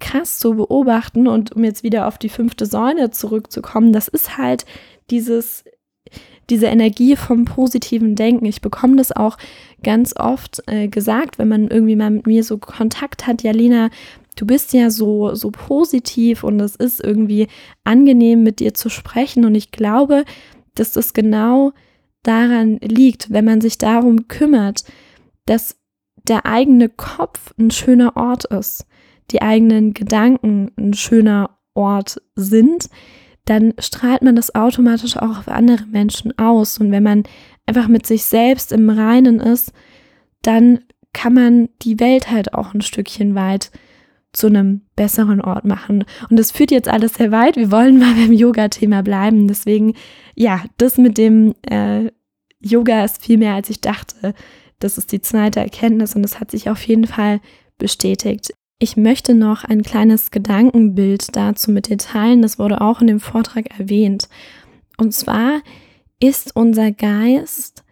krass 0.00 0.40
zu 0.40 0.54
beobachten 0.56 1.28
und 1.28 1.52
um 1.52 1.62
jetzt 1.62 1.84
wieder 1.84 2.08
auf 2.08 2.18
die 2.18 2.28
fünfte 2.28 2.66
Säule 2.66 3.12
zurückzukommen, 3.12 3.92
das 3.92 4.08
ist 4.08 4.36
halt 4.36 4.66
dieses, 5.10 5.62
diese 6.50 6.66
Energie 6.66 7.16
vom 7.16 7.44
positiven 7.44 8.14
Denken. 8.14 8.46
Ich 8.46 8.60
bekomme 8.60 8.96
das 8.96 9.12
auch 9.12 9.36
ganz 9.82 10.14
oft 10.16 10.62
äh, 10.66 10.88
gesagt, 10.88 11.38
wenn 11.38 11.48
man 11.48 11.68
irgendwie 11.68 11.96
mal 11.96 12.10
mit 12.10 12.26
mir 12.26 12.44
so 12.44 12.58
Kontakt 12.58 13.26
hat, 13.26 13.42
ja, 13.42 13.52
Lena, 13.52 13.90
du 14.36 14.46
bist 14.46 14.72
ja 14.72 14.90
so, 14.90 15.34
so 15.34 15.50
positiv 15.50 16.44
und 16.44 16.60
es 16.60 16.76
ist 16.76 17.02
irgendwie 17.02 17.48
angenehm, 17.84 18.42
mit 18.42 18.60
dir 18.60 18.74
zu 18.74 18.88
sprechen. 18.88 19.44
Und 19.44 19.54
ich 19.54 19.70
glaube, 19.70 20.24
dass 20.74 20.92
das 20.92 21.12
genau 21.12 21.72
daran 22.22 22.78
liegt, 22.80 23.30
wenn 23.30 23.44
man 23.44 23.60
sich 23.60 23.78
darum 23.78 24.28
kümmert, 24.28 24.84
dass 25.46 25.76
der 26.26 26.46
eigene 26.46 26.88
Kopf 26.88 27.54
ein 27.58 27.70
schöner 27.70 28.16
Ort 28.16 28.46
ist 28.46 28.86
die 29.30 29.42
eigenen 29.42 29.94
Gedanken 29.94 30.70
ein 30.76 30.94
schöner 30.94 31.58
Ort 31.74 32.20
sind, 32.34 32.88
dann 33.44 33.74
strahlt 33.78 34.22
man 34.22 34.36
das 34.36 34.54
automatisch 34.54 35.16
auch 35.16 35.38
auf 35.38 35.48
andere 35.48 35.86
Menschen 35.86 36.36
aus. 36.38 36.78
Und 36.78 36.90
wenn 36.90 37.02
man 37.02 37.24
einfach 37.66 37.88
mit 37.88 38.06
sich 38.06 38.24
selbst 38.24 38.72
im 38.72 38.88
Reinen 38.90 39.40
ist, 39.40 39.72
dann 40.42 40.80
kann 41.12 41.34
man 41.34 41.68
die 41.82 42.00
Welt 42.00 42.30
halt 42.30 42.54
auch 42.54 42.74
ein 42.74 42.80
Stückchen 42.80 43.34
weit 43.34 43.70
zu 44.32 44.48
einem 44.48 44.82
besseren 44.96 45.40
Ort 45.40 45.64
machen. 45.64 46.04
Und 46.28 46.38
das 46.38 46.50
führt 46.50 46.70
jetzt 46.70 46.88
alles 46.88 47.14
sehr 47.14 47.30
weit. 47.30 47.56
Wir 47.56 47.70
wollen 47.70 47.98
mal 47.98 48.14
beim 48.14 48.32
Yoga-Thema 48.32 49.02
bleiben. 49.02 49.46
Deswegen, 49.46 49.94
ja, 50.34 50.64
das 50.76 50.98
mit 50.98 51.18
dem 51.18 51.54
äh, 51.62 52.10
Yoga 52.60 53.04
ist 53.04 53.22
viel 53.22 53.38
mehr, 53.38 53.54
als 53.54 53.70
ich 53.70 53.80
dachte. 53.80 54.34
Das 54.80 54.98
ist 54.98 55.12
die 55.12 55.20
zweite 55.20 55.60
Erkenntnis 55.60 56.16
und 56.16 56.24
es 56.24 56.40
hat 56.40 56.50
sich 56.50 56.68
auf 56.68 56.82
jeden 56.86 57.06
Fall 57.06 57.40
bestätigt. 57.78 58.52
Ich 58.78 58.96
möchte 58.96 59.34
noch 59.34 59.64
ein 59.64 59.82
kleines 59.82 60.30
Gedankenbild 60.30 61.36
dazu 61.36 61.70
mit 61.70 61.88
dir 61.88 61.98
teilen. 61.98 62.42
Das 62.42 62.58
wurde 62.58 62.80
auch 62.80 63.00
in 63.00 63.06
dem 63.06 63.20
Vortrag 63.20 63.78
erwähnt. 63.78 64.28
Und 64.98 65.12
zwar 65.12 65.62
ist 66.20 66.54
unser 66.56 66.92
Geist 66.92 67.84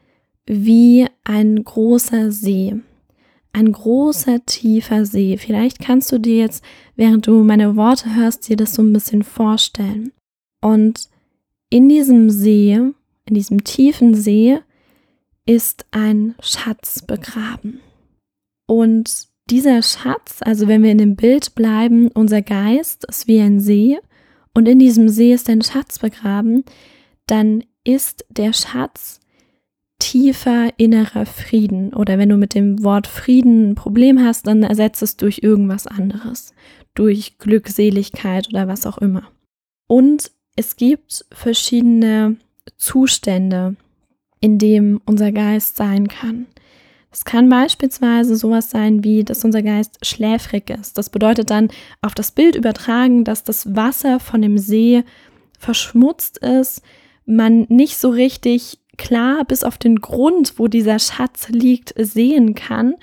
wie 0.47 1.07
ein 1.25 1.63
großer 1.63 2.33
See. 2.33 2.75
Ein 3.53 3.73
großer, 3.73 4.45
tiefer 4.47 5.05
See. 5.05 5.37
Vielleicht 5.37 5.79
kannst 5.79 6.11
du 6.11 6.19
dir 6.19 6.39
jetzt, 6.39 6.65
während 6.97 7.27
du 7.27 7.45
meine 7.45 7.77
Worte 7.77 8.15
hörst, 8.15 8.49
dir 8.49 8.57
das 8.57 8.75
so 8.75 8.83
ein 8.83 8.93
bisschen 8.93 9.23
vorstellen. 9.23 10.13
Und 10.61 11.09
in 11.69 11.89
diesem 11.89 12.31
See, 12.31 12.73
in 12.73 13.35
diesem 13.35 13.65
tiefen 13.65 14.15
See, 14.15 14.59
ist 15.45 15.87
ein 15.91 16.35
Schatz 16.41 17.03
begraben. 17.03 17.81
Und 18.67 19.32
dieser 19.51 19.83
Schatz, 19.83 20.41
also 20.41 20.69
wenn 20.69 20.83
wir 20.83 20.93
in 20.93 20.99
dem 20.99 21.17
Bild 21.17 21.55
bleiben, 21.55 22.09
unser 22.09 22.43
Geist 22.43 23.05
ist 23.09 23.27
wie 23.27 23.41
ein 23.41 23.61
See 23.61 23.99
und 24.55 24.69
in 24.69 24.79
diesem 24.79 25.09
See 25.09 25.33
ist 25.33 25.49
ein 25.51 25.63
Schatz 25.63 25.99
begraben, 25.99 26.65
dann 27.27 27.65
ist 27.85 28.25
der 28.31 28.53
Schatz 28.53 29.21
tiefer 29.99 30.71
innerer 30.79 31.27
Frieden. 31.27 31.95
Oder 31.95 32.19
wenn 32.19 32.29
du 32.29 32.37
mit 32.37 32.55
dem 32.55 32.83
Wort 32.83 33.07
Frieden 33.07 33.71
ein 33.71 33.75
Problem 33.75 34.21
hast, 34.21 34.47
dann 34.47 34.63
ersetzt 34.63 35.03
es 35.03 35.17
durch 35.17 35.41
irgendwas 35.43 35.87
anderes, 35.87 36.55
durch 36.95 37.39
Glückseligkeit 37.39 38.49
oder 38.49 38.67
was 38.69 38.87
auch 38.87 38.99
immer. 38.99 39.31
Und 39.87 40.33
es 40.57 40.77
gibt 40.77 41.25
verschiedene 41.33 42.37
Zustände, 42.77 43.77
in 44.41 44.59
dem 44.59 45.01
unser 45.07 45.31
Geist 45.31 45.77
sein 45.77 46.09
kann. 46.09 46.47
Es 47.13 47.27
kann 47.27 47.51
beispielsweise 47.51 48.37
sowas 48.37 48.71
sein 48.71 49.05
wie, 49.05 49.23
dass 49.23 49.45
unser 49.45 49.63
Geist 49.63 50.05
schläfrig 50.05 50.71
ist. 50.71 50.97
Das 50.97 51.11
bedeutet 51.11 51.51
dann 51.51 51.69
auf 52.01 52.15
das 52.15 52.33
Bild 52.33 52.57
übertragen, 52.57 53.25
dass 53.25 53.45
das 53.45 53.77
Wasser 53.77 54.19
von 54.19 54.41
dem 54.41 54.57
See 54.57 55.05
verschmutzt 55.59 56.39
ist, 56.39 56.83
man 57.27 57.67
nicht 57.69 57.99
so 57.99 58.09
richtig 58.09 58.79
klar 58.97 59.45
bis 59.45 59.63
auf 59.63 59.79
den 59.79 60.01
Grund, 60.01 60.59
wo 60.59 60.69
dieser 60.69 60.99
Schatz 60.99 61.49
liegt, 61.51 61.95
sehen 61.97 62.55
kann 62.55 62.95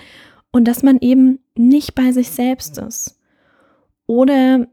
und 0.52 0.68
dass 0.68 0.84
man 0.84 0.98
eben 1.00 1.40
nicht 1.56 1.94
bei 1.94 2.12
sich 2.12 2.32
selbst 2.32 2.80
ist. 2.80 3.20
Oder 4.08 4.68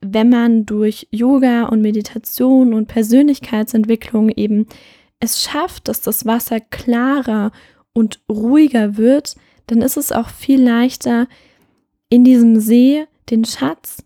wenn 0.00 0.30
man 0.30 0.64
durch 0.64 1.06
Yoga 1.10 1.64
und 1.64 1.82
Meditation 1.82 2.72
und 2.72 2.88
Persönlichkeitsentwicklung 2.88 4.30
eben 4.30 4.66
es 5.20 5.42
schafft, 5.42 5.88
dass 5.88 6.00
das 6.00 6.24
Wasser 6.24 6.60
klarer 6.60 7.52
und 7.92 8.20
ruhiger 8.30 8.96
wird, 8.96 9.36
dann 9.66 9.82
ist 9.82 9.96
es 9.96 10.12
auch 10.12 10.28
viel 10.28 10.62
leichter, 10.62 11.28
in 12.08 12.24
diesem 12.24 12.58
See 12.60 13.06
den 13.30 13.44
Schatz 13.44 14.04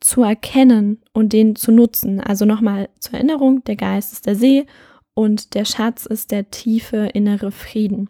zu 0.00 0.22
erkennen 0.22 1.00
und 1.12 1.32
den 1.32 1.56
zu 1.56 1.72
nutzen. 1.72 2.20
Also 2.20 2.44
nochmal 2.44 2.88
zur 3.00 3.14
Erinnerung, 3.14 3.62
der 3.64 3.76
Geist 3.76 4.12
ist 4.12 4.26
der 4.26 4.36
See 4.36 4.66
und 5.14 5.54
der 5.54 5.64
Schatz 5.64 6.06
ist 6.06 6.30
der 6.30 6.50
tiefe 6.50 7.10
innere 7.12 7.50
Frieden. 7.50 8.08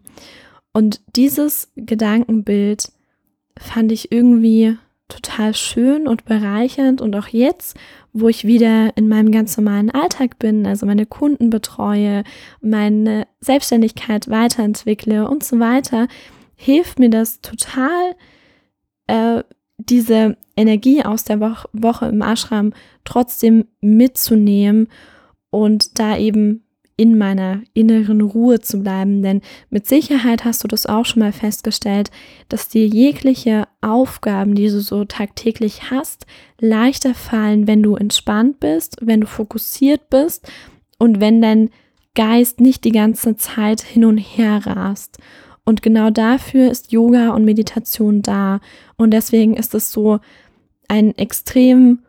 Und 0.73 1.01
dieses 1.15 1.71
Gedankenbild 1.75 2.91
fand 3.59 3.91
ich 3.91 4.11
irgendwie 4.11 4.77
total 5.09 5.53
schön 5.53 6.07
und 6.07 6.23
bereichernd 6.23 7.01
und 7.01 7.15
auch 7.15 7.27
jetzt, 7.27 7.77
wo 8.13 8.27
ich 8.27 8.45
wieder 8.45 8.95
in 8.97 9.07
meinem 9.07 9.31
ganz 9.31 9.57
normalen 9.57 9.89
Alltag 9.89 10.37
bin, 10.39 10.65
also 10.65 10.85
meine 10.85 11.05
Kunden 11.05 11.49
betreue, 11.49 12.23
meine 12.61 13.27
Selbstständigkeit 13.39 14.29
weiterentwickle 14.29 15.29
und 15.29 15.43
so 15.43 15.59
weiter, 15.59 16.07
hilft 16.55 16.99
mir 16.99 17.09
das 17.09 17.41
total, 17.41 18.15
äh, 19.07 19.43
diese 19.77 20.37
Energie 20.55 21.03
aus 21.03 21.23
der 21.23 21.39
Wo 21.39 21.55
Woche 21.73 22.07
im 22.07 22.21
Ashram 22.21 22.73
trotzdem 23.03 23.65
mitzunehmen 23.79 24.87
und 25.49 25.99
da 25.99 26.17
eben 26.17 26.63
in 26.97 27.17
meiner 27.17 27.61
inneren 27.73 28.21
Ruhe 28.21 28.59
zu 28.59 28.79
bleiben. 28.81 29.21
Denn 29.21 29.41
mit 29.69 29.87
Sicherheit 29.87 30.45
hast 30.45 30.63
du 30.63 30.67
das 30.67 30.85
auch 30.85 31.05
schon 31.05 31.21
mal 31.21 31.31
festgestellt, 31.31 32.11
dass 32.49 32.69
dir 32.69 32.87
jegliche 32.87 33.67
Aufgaben, 33.81 34.55
die 34.55 34.67
du 34.67 34.81
so 34.81 35.05
tagtäglich 35.05 35.89
hast, 35.89 36.25
leichter 36.59 37.13
fallen, 37.13 37.67
wenn 37.67 37.81
du 37.83 37.95
entspannt 37.95 38.59
bist, 38.59 38.97
wenn 39.01 39.21
du 39.21 39.27
fokussiert 39.27 40.09
bist 40.09 40.47
und 40.97 41.19
wenn 41.19 41.41
dein 41.41 41.69
Geist 42.13 42.59
nicht 42.59 42.83
die 42.83 42.91
ganze 42.91 43.37
Zeit 43.37 43.81
hin 43.81 44.05
und 44.05 44.17
her 44.17 44.65
rast. 44.65 45.17
Und 45.63 45.81
genau 45.81 46.09
dafür 46.09 46.69
ist 46.69 46.91
Yoga 46.91 47.29
und 47.29 47.45
Meditation 47.45 48.21
da. 48.21 48.59
Und 48.97 49.11
deswegen 49.11 49.55
ist 49.55 49.73
es 49.73 49.91
so 49.91 50.19
ein 50.87 51.17
extrem 51.17 51.99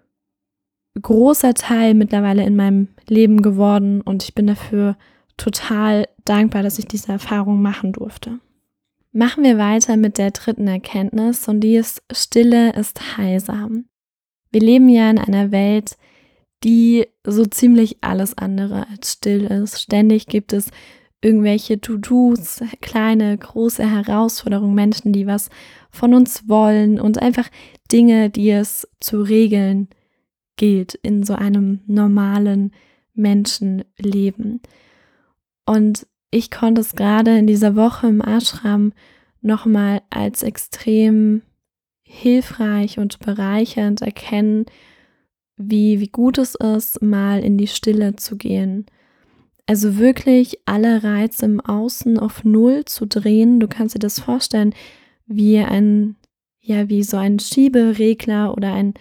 großer 1.01 1.55
Teil 1.55 1.95
mittlerweile 1.95 2.45
in 2.45 2.57
meinem 2.57 2.89
Leben 3.09 3.43
geworden. 3.43 4.01
Und 4.01 4.23
ich 4.23 4.35
bin 4.35 4.47
dafür 4.47 4.97
total 5.37 6.07
dankbar, 6.25 6.63
dass 6.63 6.79
ich 6.79 6.87
diese 6.87 7.13
Erfahrung 7.13 7.63
machen 7.63 7.93
durfte. 7.93 8.39
Machen 9.13 9.45
wir 9.45 9.59
weiter 9.59 9.97
mit 9.97 10.19
der 10.19 10.31
dritten 10.31 10.69
Erkenntnis 10.69 11.47
und 11.49 11.61
die 11.61 11.77
ist, 11.77 12.03
Stille 12.11 12.73
ist 12.73 13.17
heilsam. 13.17 13.87
Wir 14.51 14.61
leben 14.61 14.89
ja 14.89 15.11
in 15.11 15.19
einer 15.19 15.51
Welt, 15.51 15.97
die 16.65 17.07
so 17.27 17.45
ziemlich 17.45 17.99
alles 18.03 18.37
andere 18.39 18.87
als 18.89 19.13
still 19.13 19.45
ist. 19.45 19.81
Ständig 19.81 20.27
gibt 20.27 20.53
es 20.53 20.71
irgendwelche 21.21 21.81
To-Dos, 21.81 22.63
kleine, 22.81 23.37
große 23.37 23.89
Herausforderungen, 23.89 24.75
Menschen, 24.75 25.13
die 25.13 25.27
was 25.27 25.51
von 25.91 26.15
uns 26.15 26.49
wollen 26.49 27.01
und 27.01 27.21
einfach 27.21 27.49
Dinge, 27.91 28.31
die 28.31 28.51
es 28.51 28.89
zu 29.01 29.23
regeln 29.23 29.89
gilt 30.63 30.95
in 30.95 31.25
so 31.25 31.35
einem 31.35 31.81
normalen 31.89 32.71
Menschenleben. 33.15 34.61
Und 35.67 36.07
ich 36.31 36.53
konnte 36.53 36.81
es 36.81 36.95
gerade 36.95 37.37
in 37.37 37.49
dieser 37.49 37.75
Woche 37.75 38.07
im 38.07 38.21
Ashram 38.21 38.93
nochmal 39.41 40.03
als 40.09 40.45
extrem 40.45 41.43
hilfreich 42.05 43.01
und 43.01 43.19
bereichernd 43.19 44.03
erkennen, 44.03 44.67
wie, 45.57 45.99
wie 45.99 46.07
gut 46.07 46.39
es 46.39 46.55
ist, 46.55 47.03
mal 47.03 47.41
in 47.41 47.59
die 47.59 47.67
Stille 47.67 48.15
zu 48.15 48.37
gehen. 48.37 48.87
Also 49.67 49.99
wirklich 49.99 50.59
alle 50.65 51.03
Reize 51.03 51.45
im 51.45 51.61
Außen 51.61 52.21
auf 52.21 52.45
Null 52.45 52.85
zu 52.85 53.09
drehen. 53.09 53.59
Du 53.59 53.67
kannst 53.67 53.97
dir 53.97 54.01
das 54.01 54.21
vorstellen, 54.21 54.77
wie 55.27 55.59
ein, 55.59 56.15
ja, 56.61 56.89
wie 56.89 57.03
so 57.03 57.17
ein 57.17 57.41
Schieberegler 57.41 58.57
oder 58.57 58.73
ein 58.75 58.95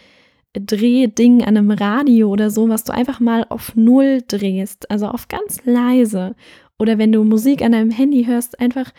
Drehding 0.54 1.44
an 1.44 1.58
einem 1.58 1.72
Radio 1.72 2.30
oder 2.30 2.50
so, 2.50 2.68
was 2.70 2.84
du 2.84 2.94
einfach 2.94 3.20
mal 3.20 3.46
auf 3.50 3.76
Null 3.76 4.22
drehst, 4.28 4.90
also 4.92 5.08
auf 5.08 5.28
ganz 5.28 5.64
leise. 5.66 6.36
Oder 6.78 6.98
wenn 6.98 7.12
du 7.12 7.24
Musik 7.24 7.62
an 7.62 7.72
deinem 7.72 7.92
Handy 7.92 8.26
hörst, 8.26 8.60
einfach 8.60 8.92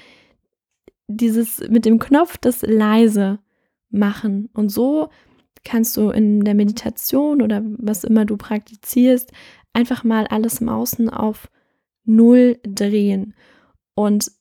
dieses 1.09 1.61
mit 1.69 1.85
dem 1.85 1.99
Knopf 1.99 2.39
das 2.39 2.63
leise 2.63 3.39
machen. 3.91 4.49
Und 4.55 4.71
so 4.71 5.09
kannst 5.65 5.97
du 5.97 6.11
in 6.11 6.45
der 6.45 6.55
Meditation 6.55 7.43
oder 7.43 7.63
was 7.65 8.05
immer 8.05 8.25
du 8.25 8.37
praktizierst, 8.37 9.33
einfach 9.73 10.05
mal 10.05 10.27
alles 10.27 10.61
im 10.61 10.69
Außen 10.69 11.11
auf 11.11 11.51
Null 12.05 12.59
drehen. 12.65 13.35
Und 13.95 14.33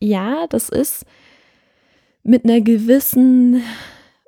ja, 0.00 0.46
das 0.48 0.68
ist 0.68 1.06
mit 2.22 2.44
einer 2.44 2.60
gewissen, 2.60 3.62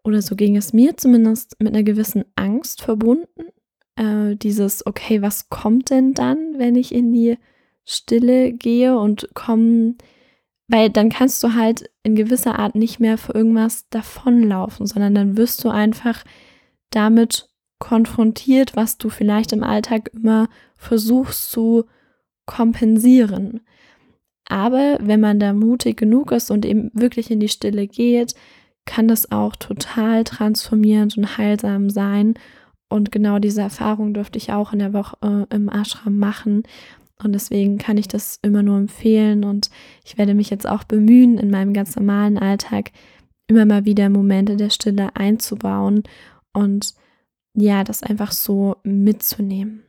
oder 0.04 0.22
so 0.22 0.36
ging 0.36 0.56
es 0.56 0.72
mir 0.72 0.96
zumindest, 0.96 1.56
mit 1.60 1.68
einer 1.68 1.82
gewissen 1.82 2.24
Angst 2.36 2.82
verbunden. 2.82 3.44
Äh, 3.96 4.36
dieses, 4.36 4.86
okay, 4.86 5.22
was 5.22 5.48
kommt 5.48 5.90
denn 5.90 6.14
dann, 6.14 6.58
wenn 6.58 6.76
ich 6.76 6.94
in 6.94 7.12
die 7.12 7.38
Stille 7.84 8.52
gehe 8.52 8.96
und 8.98 9.28
komme 9.34 9.96
weil 10.72 10.88
dann 10.88 11.10
kannst 11.10 11.42
du 11.44 11.54
halt 11.54 11.90
in 12.02 12.14
gewisser 12.14 12.58
Art 12.58 12.74
nicht 12.76 12.98
mehr 12.98 13.18
für 13.18 13.34
irgendwas 13.34 13.88
davonlaufen, 13.90 14.86
sondern 14.86 15.14
dann 15.14 15.36
wirst 15.36 15.62
du 15.64 15.68
einfach 15.68 16.24
damit 16.88 17.50
konfrontiert, 17.78 18.74
was 18.74 18.96
du 18.96 19.10
vielleicht 19.10 19.52
im 19.52 19.64
Alltag 19.64 20.10
immer 20.14 20.48
versuchst 20.76 21.50
zu 21.50 21.84
kompensieren. 22.46 23.60
Aber 24.46 24.96
wenn 25.02 25.20
man 25.20 25.38
da 25.40 25.52
mutig 25.52 25.98
genug 25.98 26.32
ist 26.32 26.50
und 26.50 26.64
eben 26.64 26.90
wirklich 26.94 27.30
in 27.30 27.40
die 27.40 27.48
Stille 27.48 27.86
geht, 27.86 28.34
kann 28.86 29.08
das 29.08 29.30
auch 29.32 29.56
total 29.56 30.24
transformierend 30.24 31.16
und 31.16 31.38
heilsam 31.38 31.90
sein. 31.90 32.34
Und 32.88 33.12
genau 33.12 33.38
diese 33.38 33.62
Erfahrung 33.62 34.12
durfte 34.12 34.38
ich 34.38 34.52
auch 34.52 34.72
in 34.72 34.80
der 34.80 34.92
Woche 34.92 35.16
äh, 35.22 35.54
im 35.54 35.68
Ashram 35.68 36.18
machen. 36.18 36.64
Und 37.22 37.32
deswegen 37.32 37.78
kann 37.78 37.96
ich 37.96 38.08
das 38.08 38.38
immer 38.42 38.62
nur 38.62 38.76
empfehlen 38.78 39.44
und 39.44 39.70
ich 40.04 40.18
werde 40.18 40.34
mich 40.34 40.50
jetzt 40.50 40.68
auch 40.68 40.84
bemühen, 40.84 41.38
in 41.38 41.50
meinem 41.50 41.72
ganz 41.72 41.94
normalen 41.94 42.36
Alltag 42.36 42.90
immer 43.46 43.64
mal 43.64 43.84
wieder 43.84 44.08
Momente 44.08 44.56
der 44.56 44.70
Stille 44.70 45.14
einzubauen 45.14 46.02
und 46.52 46.94
ja, 47.54 47.84
das 47.84 48.02
einfach 48.02 48.32
so 48.32 48.76
mitzunehmen. 48.82 49.84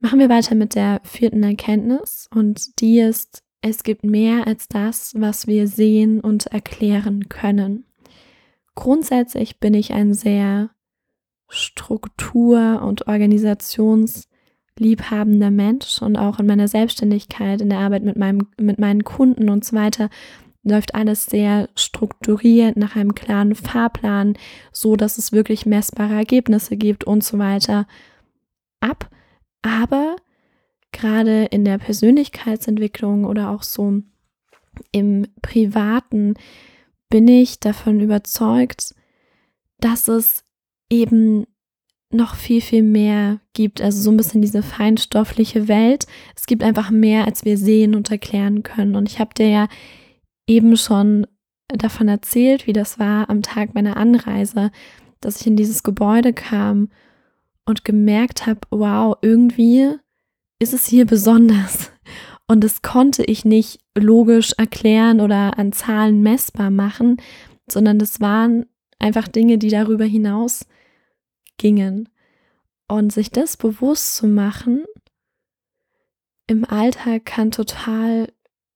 Machen 0.00 0.18
wir 0.18 0.28
weiter 0.28 0.54
mit 0.54 0.74
der 0.74 1.00
vierten 1.04 1.42
Erkenntnis 1.42 2.28
und 2.34 2.80
die 2.80 3.00
ist, 3.00 3.42
es 3.62 3.82
gibt 3.82 4.04
mehr 4.04 4.46
als 4.46 4.68
das, 4.68 5.14
was 5.16 5.46
wir 5.46 5.66
sehen 5.66 6.20
und 6.20 6.46
erklären 6.46 7.28
können. 7.28 7.84
Grundsätzlich 8.74 9.60
bin 9.60 9.74
ich 9.74 9.92
ein 9.92 10.14
sehr 10.14 10.70
Struktur- 11.48 12.82
und 12.82 13.06
Organisations- 13.06 14.26
liebhabender 14.78 15.50
Mensch 15.50 16.00
und 16.00 16.16
auch 16.16 16.38
in 16.38 16.46
meiner 16.46 16.68
Selbstständigkeit, 16.68 17.60
in 17.60 17.68
der 17.68 17.80
Arbeit 17.80 18.02
mit, 18.04 18.16
meinem, 18.16 18.48
mit 18.58 18.78
meinen 18.78 19.04
Kunden 19.04 19.48
und 19.50 19.64
so 19.64 19.76
weiter, 19.76 20.08
läuft 20.64 20.94
alles 20.94 21.26
sehr 21.26 21.68
strukturiert 21.74 22.76
nach 22.76 22.96
einem 22.96 23.14
klaren 23.14 23.54
Fahrplan, 23.54 24.34
so 24.70 24.96
dass 24.96 25.18
es 25.18 25.32
wirklich 25.32 25.66
messbare 25.66 26.14
Ergebnisse 26.14 26.76
gibt 26.76 27.04
und 27.04 27.24
so 27.24 27.38
weiter 27.38 27.86
ab. 28.80 29.10
Aber 29.62 30.16
gerade 30.92 31.44
in 31.46 31.64
der 31.64 31.78
Persönlichkeitsentwicklung 31.78 33.24
oder 33.24 33.50
auch 33.50 33.62
so 33.62 34.02
im 34.90 35.26
Privaten 35.42 36.34
bin 37.10 37.28
ich 37.28 37.60
davon 37.60 38.00
überzeugt, 38.00 38.94
dass 39.78 40.08
es 40.08 40.44
eben 40.88 41.46
noch 42.10 42.34
viel, 42.34 42.60
viel 42.60 42.82
mehr 42.82 43.40
gibt. 43.54 43.80
Also 43.80 44.00
so 44.00 44.10
ein 44.10 44.16
bisschen 44.16 44.42
diese 44.42 44.62
feinstoffliche 44.62 45.68
Welt. 45.68 46.06
Es 46.36 46.46
gibt 46.46 46.62
einfach 46.62 46.90
mehr, 46.90 47.24
als 47.24 47.44
wir 47.44 47.56
sehen 47.56 47.94
und 47.94 48.10
erklären 48.10 48.62
können. 48.62 48.96
Und 48.96 49.08
ich 49.08 49.18
habe 49.18 49.34
dir 49.34 49.48
ja 49.48 49.68
eben 50.46 50.76
schon 50.76 51.26
davon 51.68 52.08
erzählt, 52.08 52.66
wie 52.66 52.74
das 52.74 52.98
war 52.98 53.30
am 53.30 53.42
Tag 53.42 53.74
meiner 53.74 53.96
Anreise, 53.96 54.70
dass 55.20 55.40
ich 55.40 55.46
in 55.46 55.56
dieses 55.56 55.82
Gebäude 55.82 56.32
kam 56.32 56.90
und 57.64 57.84
gemerkt 57.84 58.46
habe, 58.46 58.60
wow, 58.70 59.16
irgendwie 59.22 59.94
ist 60.62 60.72
es 60.72 60.86
hier 60.86 61.06
besonders. 61.06 61.90
Und 62.46 62.62
das 62.62 62.82
konnte 62.82 63.24
ich 63.24 63.44
nicht 63.44 63.80
logisch 63.96 64.52
erklären 64.56 65.20
oder 65.20 65.58
an 65.58 65.72
Zahlen 65.72 66.22
messbar 66.22 66.70
machen, 66.70 67.16
sondern 67.70 67.98
das 67.98 68.20
waren 68.20 68.66
einfach 68.98 69.28
Dinge, 69.28 69.58
die 69.58 69.68
darüber 69.68 70.04
hinaus 70.04 70.66
gingen. 71.56 72.08
Und 72.88 73.12
sich 73.12 73.30
das 73.30 73.56
bewusst 73.56 74.16
zu 74.16 74.26
machen 74.26 74.84
im 76.46 76.64
Alltag 76.64 77.24
kann 77.24 77.50
total 77.50 78.30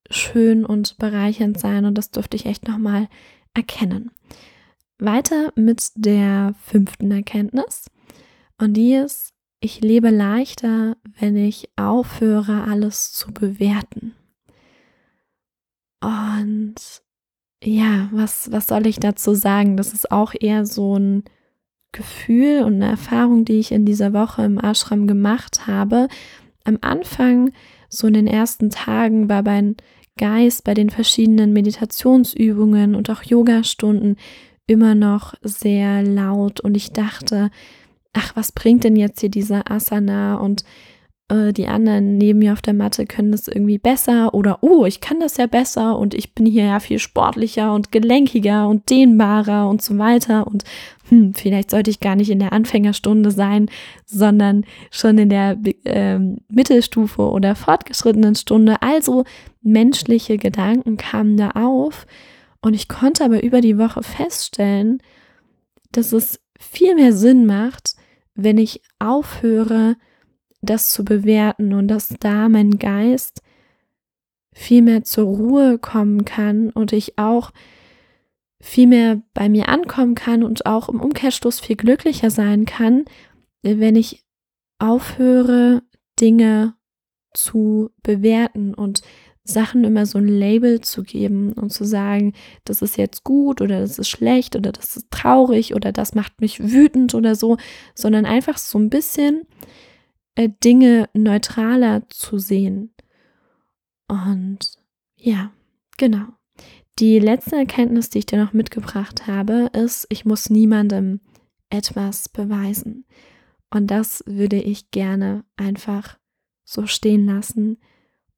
schön 0.08 0.64
und 0.64 0.96
bereichernd 0.98 1.58
sein 1.58 1.84
und 1.84 1.96
das 1.98 2.10
durfte 2.10 2.36
ich 2.36 2.46
echt 2.46 2.66
nochmal 2.66 3.08
erkennen. 3.54 4.12
Weiter 4.98 5.52
mit 5.56 5.90
der 5.94 6.54
fünften 6.64 7.10
Erkenntnis 7.10 7.90
und 8.58 8.74
die 8.74 8.94
ist, 8.94 9.34
ich 9.66 9.80
lebe 9.80 10.10
leichter, 10.10 10.96
wenn 11.18 11.36
ich 11.36 11.68
aufhöre, 11.76 12.62
alles 12.62 13.12
zu 13.12 13.32
bewerten. 13.32 14.14
Und 16.00 16.76
ja, 17.62 18.08
was, 18.12 18.52
was 18.52 18.68
soll 18.68 18.86
ich 18.86 19.00
dazu 19.00 19.34
sagen? 19.34 19.76
Das 19.76 19.92
ist 19.92 20.12
auch 20.12 20.34
eher 20.38 20.64
so 20.66 20.96
ein 20.96 21.24
Gefühl 21.90 22.62
und 22.62 22.74
eine 22.74 22.88
Erfahrung, 22.88 23.44
die 23.44 23.58
ich 23.58 23.72
in 23.72 23.84
dieser 23.84 24.12
Woche 24.12 24.44
im 24.44 24.58
Ashram 24.58 25.08
gemacht 25.08 25.66
habe. 25.66 26.06
Am 26.64 26.78
Anfang, 26.80 27.50
so 27.88 28.06
in 28.06 28.14
den 28.14 28.28
ersten 28.28 28.70
Tagen, 28.70 29.28
war 29.28 29.42
mein 29.42 29.76
Geist 30.16 30.62
bei 30.62 30.74
den 30.74 30.90
verschiedenen 30.90 31.52
Meditationsübungen 31.52 32.94
und 32.94 33.10
auch 33.10 33.24
Yogastunden 33.24 34.16
immer 34.68 34.94
noch 34.94 35.34
sehr 35.42 36.02
laut 36.02 36.60
und 36.60 36.76
ich 36.76 36.92
dachte, 36.92 37.50
ach, 38.16 38.34
was 38.34 38.52
bringt 38.52 38.84
denn 38.84 38.96
jetzt 38.96 39.20
hier 39.20 39.28
dieser 39.28 39.70
Asana 39.70 40.36
und 40.36 40.64
äh, 41.28 41.52
die 41.52 41.66
anderen 41.66 42.18
neben 42.18 42.38
mir 42.38 42.52
auf 42.52 42.62
der 42.62 42.74
Matte 42.74 43.04
können 43.04 43.32
das 43.32 43.48
irgendwie 43.48 43.78
besser 43.78 44.32
oder 44.32 44.62
oh, 44.62 44.86
ich 44.86 45.00
kann 45.00 45.20
das 45.20 45.36
ja 45.36 45.46
besser 45.46 45.98
und 45.98 46.14
ich 46.14 46.34
bin 46.34 46.46
hier 46.46 46.64
ja 46.64 46.80
viel 46.80 46.98
sportlicher 46.98 47.74
und 47.74 47.92
gelenkiger 47.92 48.68
und 48.68 48.88
dehnbarer 48.88 49.68
und 49.68 49.82
so 49.82 49.98
weiter 49.98 50.46
und 50.46 50.64
hm, 51.08 51.34
vielleicht 51.34 51.70
sollte 51.70 51.90
ich 51.90 52.00
gar 52.00 52.16
nicht 52.16 52.30
in 52.30 52.38
der 52.38 52.52
Anfängerstunde 52.52 53.30
sein, 53.30 53.68
sondern 54.06 54.64
schon 54.90 55.18
in 55.18 55.28
der 55.28 55.58
äh, 55.84 56.18
Mittelstufe 56.48 57.22
oder 57.22 57.54
fortgeschrittenen 57.54 58.34
Stunde. 58.34 58.80
Also 58.82 59.24
menschliche 59.62 60.38
Gedanken 60.38 60.96
kamen 60.96 61.36
da 61.36 61.50
auf 61.50 62.06
und 62.62 62.74
ich 62.74 62.88
konnte 62.88 63.24
aber 63.24 63.42
über 63.42 63.60
die 63.60 63.78
Woche 63.78 64.02
feststellen, 64.02 65.02
dass 65.92 66.12
es 66.12 66.40
viel 66.58 66.94
mehr 66.94 67.12
Sinn 67.12 67.46
macht, 67.46 67.94
wenn 68.36 68.58
ich 68.58 68.82
aufhöre, 68.98 69.96
das 70.62 70.90
zu 70.90 71.04
bewerten 71.04 71.72
und 71.72 71.88
dass 71.88 72.14
da 72.20 72.48
mein 72.48 72.78
Geist 72.78 73.42
viel 74.52 74.82
mehr 74.82 75.04
zur 75.04 75.26
Ruhe 75.26 75.78
kommen 75.78 76.24
kann 76.24 76.70
und 76.70 76.92
ich 76.92 77.18
auch 77.18 77.50
viel 78.60 78.86
mehr 78.86 79.22
bei 79.34 79.48
mir 79.48 79.68
ankommen 79.68 80.14
kann 80.14 80.42
und 80.42 80.66
auch 80.66 80.88
im 80.88 81.00
Umkehrschluss 81.00 81.60
viel 81.60 81.76
glücklicher 81.76 82.30
sein 82.30 82.64
kann, 82.64 83.04
wenn 83.62 83.96
ich 83.96 84.24
aufhöre, 84.78 85.82
Dinge 86.18 86.74
zu 87.34 87.90
bewerten 88.02 88.74
und 88.74 89.02
Sachen 89.46 89.84
immer 89.84 90.06
so 90.06 90.18
ein 90.18 90.28
Label 90.28 90.80
zu 90.80 91.02
geben 91.02 91.52
und 91.52 91.70
zu 91.72 91.84
sagen, 91.84 92.32
das 92.64 92.82
ist 92.82 92.96
jetzt 92.96 93.24
gut 93.24 93.60
oder 93.60 93.80
das 93.80 93.98
ist 93.98 94.08
schlecht 94.08 94.56
oder 94.56 94.72
das 94.72 94.96
ist 94.96 95.10
traurig 95.10 95.74
oder 95.74 95.92
das 95.92 96.14
macht 96.14 96.40
mich 96.40 96.60
wütend 96.60 97.14
oder 97.14 97.34
so, 97.34 97.56
sondern 97.94 98.26
einfach 98.26 98.58
so 98.58 98.78
ein 98.78 98.90
bisschen 98.90 99.42
äh, 100.34 100.48
Dinge 100.64 101.08
neutraler 101.14 102.02
zu 102.08 102.38
sehen. 102.38 102.92
Und 104.08 104.78
ja, 105.16 105.52
genau. 105.96 106.26
Die 106.98 107.18
letzte 107.18 107.56
Erkenntnis, 107.56 108.10
die 108.10 108.18
ich 108.18 108.26
dir 108.26 108.42
noch 108.42 108.52
mitgebracht 108.52 109.26
habe, 109.26 109.70
ist, 109.72 110.06
ich 110.08 110.24
muss 110.24 110.50
niemandem 110.50 111.20
etwas 111.70 112.28
beweisen. 112.28 113.04
Und 113.70 113.88
das 113.88 114.24
würde 114.26 114.56
ich 114.56 114.90
gerne 114.90 115.44
einfach 115.56 116.18
so 116.64 116.86
stehen 116.86 117.26
lassen 117.26 117.78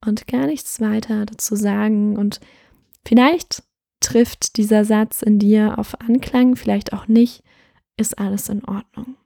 und 0.05 0.27
gar 0.27 0.47
nichts 0.47 0.81
weiter 0.81 1.27
dazu 1.27 1.57
sagen. 1.57 2.17
Und 2.17 2.41
vielleicht 3.05 3.63
trifft 4.01 4.57
dieser 4.57 4.85
Satz 4.85 5.23
in 5.23 5.39
dir 5.39 5.79
auf 5.79 6.01
Anklang, 6.01 6.57
vielleicht 6.57 6.93
auch 6.93 7.09
nicht, 7.09 7.43
ist 7.97 8.19
alles 8.19 8.49
in 8.49 8.65
Ordnung. 8.65 9.17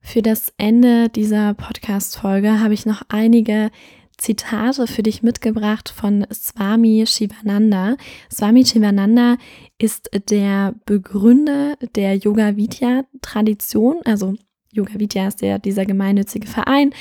Für 0.00 0.22
das 0.22 0.52
Ende 0.58 1.08
dieser 1.08 1.54
Podcast-Folge 1.54 2.60
habe 2.60 2.74
ich 2.74 2.84
noch 2.84 3.02
einige 3.08 3.70
Zitate 4.16 4.86
für 4.86 5.02
dich 5.02 5.22
mitgebracht 5.22 5.88
von 5.88 6.26
Swami 6.32 7.04
Shivananda. 7.06 7.96
Swami 8.30 8.64
Shivananda 8.64 9.36
ist 9.78 10.10
der 10.30 10.74
Begründer 10.84 11.76
der 11.96 12.16
Yoga 12.16 12.56
Vidya 12.56 13.04
Tradition, 13.22 14.00
also 14.04 14.34
Yoga 14.70 14.98
Vidya 14.98 15.28
ist 15.28 15.40
ja 15.40 15.58
dieser 15.58 15.86
gemeinnützige 15.86 16.46
Verein, 16.46 16.92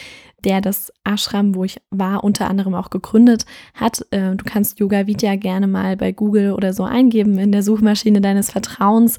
der 0.44 0.62
das 0.62 0.92
Ashram, 1.04 1.56
wo 1.56 1.64
ich 1.64 1.82
war, 1.90 2.24
unter 2.24 2.50
anderem 2.50 2.76
auch 2.76 2.90
gegründet 2.90 3.46
hat. 3.74 4.06
Äh, 4.12 4.36
du 4.36 4.44
kannst 4.46 4.80
Yoga 4.80 5.08
Vidya 5.08 5.36
gerne 5.36 5.68
mal 5.68 5.98
bei 5.98 6.12
Google 6.12 6.54
oder 6.54 6.74
so 6.74 6.84
eingeben 6.84 7.38
in 7.38 7.52
der 7.52 7.64
Suchmaschine 7.64 8.22
deines 8.22 8.52
Vertrauens. 8.52 9.18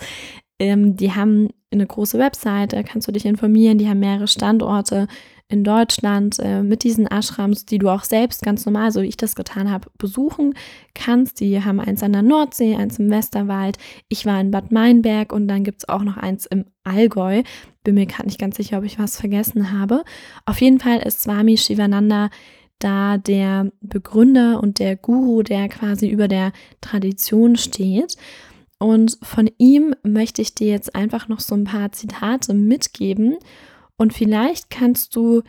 Ähm, 0.58 0.96
die 0.96 1.12
haben 1.12 1.48
eine 1.70 1.86
große 1.86 2.18
Website, 2.18 2.72
da 2.72 2.82
kannst 2.82 3.08
du 3.08 3.12
dich 3.12 3.26
informieren. 3.26 3.78
Die 3.78 3.88
haben 3.88 4.00
mehrere 4.00 4.28
Standorte 4.28 5.08
in 5.48 5.62
Deutschland 5.62 6.38
äh, 6.38 6.62
mit 6.62 6.84
diesen 6.84 7.06
Ashrams, 7.06 7.66
die 7.66 7.78
du 7.78 7.88
auch 7.88 8.04
selbst 8.04 8.42
ganz 8.42 8.64
normal, 8.64 8.90
so 8.92 9.02
wie 9.02 9.08
ich 9.08 9.16
das 9.16 9.34
getan 9.34 9.70
habe, 9.70 9.90
besuchen 9.98 10.54
kannst. 10.94 11.40
Die 11.40 11.62
haben 11.62 11.80
eins 11.80 12.02
an 12.02 12.12
der 12.12 12.22
Nordsee, 12.22 12.76
eins 12.76 12.98
im 12.98 13.10
Westerwald. 13.10 13.76
Ich 14.08 14.24
war 14.24 14.40
in 14.40 14.50
Bad 14.50 14.72
Meinberg 14.72 15.32
und 15.32 15.46
dann 15.48 15.62
gibt 15.62 15.82
es 15.82 15.88
auch 15.88 16.02
noch 16.02 16.16
eins 16.16 16.46
im 16.46 16.64
Allgäu. 16.82 17.42
Bin 17.82 17.94
mir 17.94 18.06
gerade 18.06 18.26
nicht 18.26 18.40
ganz 18.40 18.56
sicher, 18.56 18.78
ob 18.78 18.84
ich 18.84 18.98
was 18.98 19.20
vergessen 19.20 19.72
habe. 19.72 20.04
Auf 20.46 20.60
jeden 20.60 20.80
Fall 20.80 20.98
ist 20.98 21.22
Swami 21.22 21.56
Shivananda 21.58 22.30
da 22.78 23.18
der 23.18 23.70
Begründer 23.80 24.62
und 24.62 24.78
der 24.78 24.96
Guru, 24.96 25.42
der 25.42 25.68
quasi 25.68 26.08
über 26.08 26.26
der 26.26 26.52
Tradition 26.80 27.56
steht. 27.56 28.16
Und 28.78 29.18
von 29.22 29.48
ihm 29.58 29.94
möchte 30.02 30.42
ich 30.42 30.54
dir 30.54 30.68
jetzt 30.68 30.94
einfach 30.94 31.28
noch 31.28 31.40
so 31.40 31.54
ein 31.54 31.64
paar 31.64 31.92
Zitate 31.92 32.54
mitgeben 32.54 33.36
und 33.96 34.12
vielleicht 34.12 34.70
kannst 34.70 35.14
du 35.16 35.42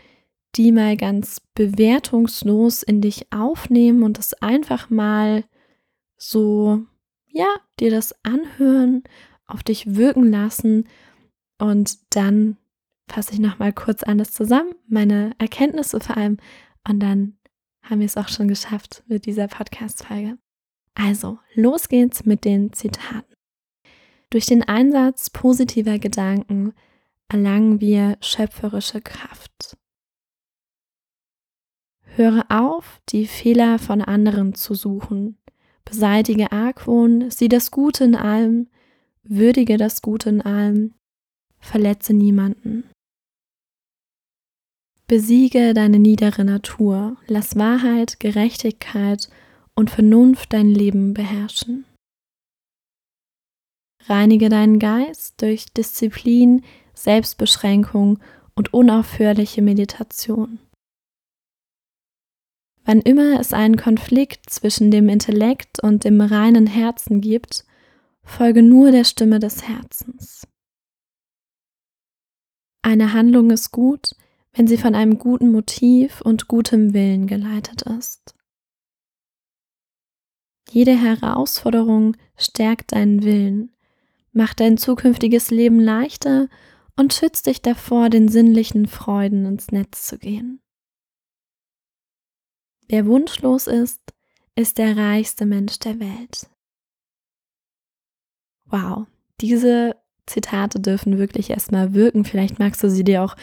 die 0.55 0.71
mal 0.71 0.95
ganz 0.95 1.41
bewertungslos 1.53 2.83
in 2.83 3.01
dich 3.01 3.31
aufnehmen 3.31 4.03
und 4.03 4.17
das 4.17 4.33
einfach 4.35 4.89
mal 4.89 5.43
so, 6.17 6.83
ja, 7.27 7.47
dir 7.79 7.91
das 7.91 8.15
anhören, 8.23 9.03
auf 9.47 9.63
dich 9.63 9.95
wirken 9.95 10.31
lassen 10.31 10.87
und 11.57 11.97
dann 12.15 12.57
fasse 13.07 13.33
ich 13.33 13.39
nochmal 13.39 13.73
kurz 13.73 14.03
alles 14.03 14.31
zusammen, 14.31 14.73
meine 14.87 15.31
Erkenntnisse 15.37 15.99
vor 15.99 16.17
allem 16.17 16.37
und 16.87 16.99
dann 16.99 17.37
haben 17.81 17.99
wir 17.99 18.05
es 18.05 18.17
auch 18.17 18.29
schon 18.29 18.47
geschafft 18.47 19.03
mit 19.07 19.25
dieser 19.25 19.47
Podcast-Folge. 19.47 20.37
Also, 20.95 21.37
los 21.53 21.89
geht's 21.89 22.25
mit 22.25 22.45
den 22.45 22.73
Zitaten. 22.73 23.35
Durch 24.29 24.45
den 24.45 24.63
Einsatz 24.63 25.29
positiver 25.29 25.99
Gedanken 25.99 26.73
erlangen 27.31 27.81
wir 27.81 28.17
schöpferische 28.21 29.01
Kraft. 29.01 29.77
Höre 32.15 32.45
auf, 32.49 33.01
die 33.09 33.27
Fehler 33.27 33.77
von 33.77 34.01
anderen 34.01 34.55
zu 34.55 34.73
suchen. 34.73 35.37
Beseitige 35.83 36.51
Argwohn, 36.51 37.29
sieh 37.29 37.49
das 37.49 37.71
Gute 37.71 38.05
in 38.05 38.15
allem, 38.15 38.69
würdige 39.23 39.77
das 39.77 40.01
Gute 40.01 40.29
in 40.29 40.41
allem, 40.41 40.93
verletze 41.59 42.13
niemanden. 42.13 42.89
Besiege 45.07 45.73
deine 45.73 45.99
niedere 45.99 46.45
Natur, 46.45 47.17
lass 47.27 47.55
Wahrheit, 47.55 48.19
Gerechtigkeit 48.19 49.29
und 49.75 49.91
Vernunft 49.91 50.53
dein 50.53 50.69
Leben 50.69 51.13
beherrschen. 51.13 51.85
Reinige 54.07 54.49
deinen 54.49 54.79
Geist 54.79 55.41
durch 55.41 55.65
Disziplin, 55.73 56.63
Selbstbeschränkung 56.95 58.19
und 58.55 58.73
unaufhörliche 58.73 59.61
Meditation. 59.61 60.59
Wann 62.85 63.01
immer 63.01 63.39
es 63.39 63.51
einen 63.51 63.77
Konflikt 63.77 64.49
zwischen 64.49 64.91
dem 64.91 65.09
Intellekt 65.09 65.81
und 65.81 66.03
dem 66.03 66.21
reinen 66.21 66.67
Herzen 66.67 67.19
gibt, 67.19 67.65
folge 68.23 68.61
nur 68.61 68.91
der 68.91 69.03
Stimme 69.03 69.39
des 69.39 69.67
Herzens. 69.67 70.47
Eine 72.83 73.13
Handlung 73.13 73.49
ist 73.49 73.71
gut, 73.71 74.15
wenn 74.53 74.67
sie 74.67 74.77
von 74.77 74.93
einem 74.93 75.17
guten 75.17 75.51
Motiv 75.51 76.21
und 76.21 76.47
gutem 76.47 76.93
Willen 76.93 77.25
geleitet 77.27 77.81
ist. 77.81 78.35
Jede 80.69 80.95
Herausforderung 80.95 82.15
stärkt 82.37 82.91
deinen 82.93 83.23
Willen, 83.23 83.71
macht 84.31 84.59
dein 84.59 84.77
zukünftiges 84.77 85.49
Leben 85.49 85.79
leichter 85.79 86.47
und 86.97 87.13
schützt 87.13 87.47
dich 87.47 87.61
davor, 87.61 88.09
den 88.09 88.27
sinnlichen 88.27 88.87
Freuden 88.87 89.45
ins 89.45 89.71
Netz 89.71 90.07
zu 90.07 90.17
gehen. 90.17 90.61
Wer 92.87 93.05
wunschlos 93.05 93.67
ist, 93.67 94.01
ist 94.55 94.77
der 94.77 94.95
reichste 94.95 95.45
Mensch 95.45 95.79
der 95.79 95.99
Welt. 95.99 96.49
Wow, 98.65 99.07
diese 99.41 99.95
Zitate 100.25 100.79
dürfen 100.79 101.17
wirklich 101.17 101.49
erstmal 101.49 101.93
wirken. 101.93 102.25
Vielleicht 102.25 102.57
magst 102.57 102.83
du 102.83 102.89
sie 102.89 103.03
dir 103.03 103.23
auch 103.23 103.35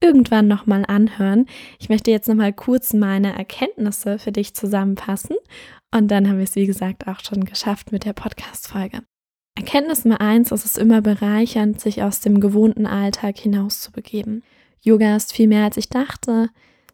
irgendwann 0.00 0.48
nochmal 0.48 0.84
anhören. 0.86 1.46
Ich 1.78 1.88
möchte 1.88 2.10
jetzt 2.10 2.28
nochmal 2.28 2.52
kurz 2.52 2.94
meine 2.94 3.36
Erkenntnisse 3.36 4.18
für 4.18 4.32
dich 4.32 4.54
zusammenfassen 4.54 5.36
und 5.94 6.08
dann 6.08 6.28
haben 6.28 6.38
wir 6.38 6.44
es, 6.44 6.56
wie 6.56 6.66
gesagt, 6.66 7.08
auch 7.08 7.20
schon 7.20 7.44
geschafft 7.44 7.92
mit 7.92 8.04
der 8.04 8.14
Podcast-Folge. 8.14 9.02
Erkenntnis 9.60 10.06
Nummer 10.06 10.22
eins, 10.22 10.52
es 10.52 10.64
ist 10.64 10.78
immer 10.78 11.02
bereichernd, 11.02 11.78
sich 11.78 12.02
aus 12.02 12.20
dem 12.20 12.40
gewohnten 12.40 12.86
Alltag 12.86 13.36
hinauszubegeben. 13.36 14.42
Yoga 14.80 15.14
ist 15.14 15.34
viel 15.34 15.48
mehr 15.48 15.64
als 15.64 15.76
ich 15.76 15.90
dachte. 15.90 16.48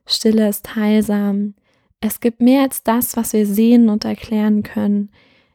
Stille 0.05 0.49
ist 0.49 0.75
heilsam. 0.75 1.55
Es 2.01 2.19
gibt 2.19 2.41
mehr 2.41 2.63
als 2.63 2.83
das, 2.83 3.17
was 3.17 3.35
wir 3.35 3.47
sehen 3.47 3.89
und 3.89 4.05
erklären 4.05 4.65
können. 4.65 5.11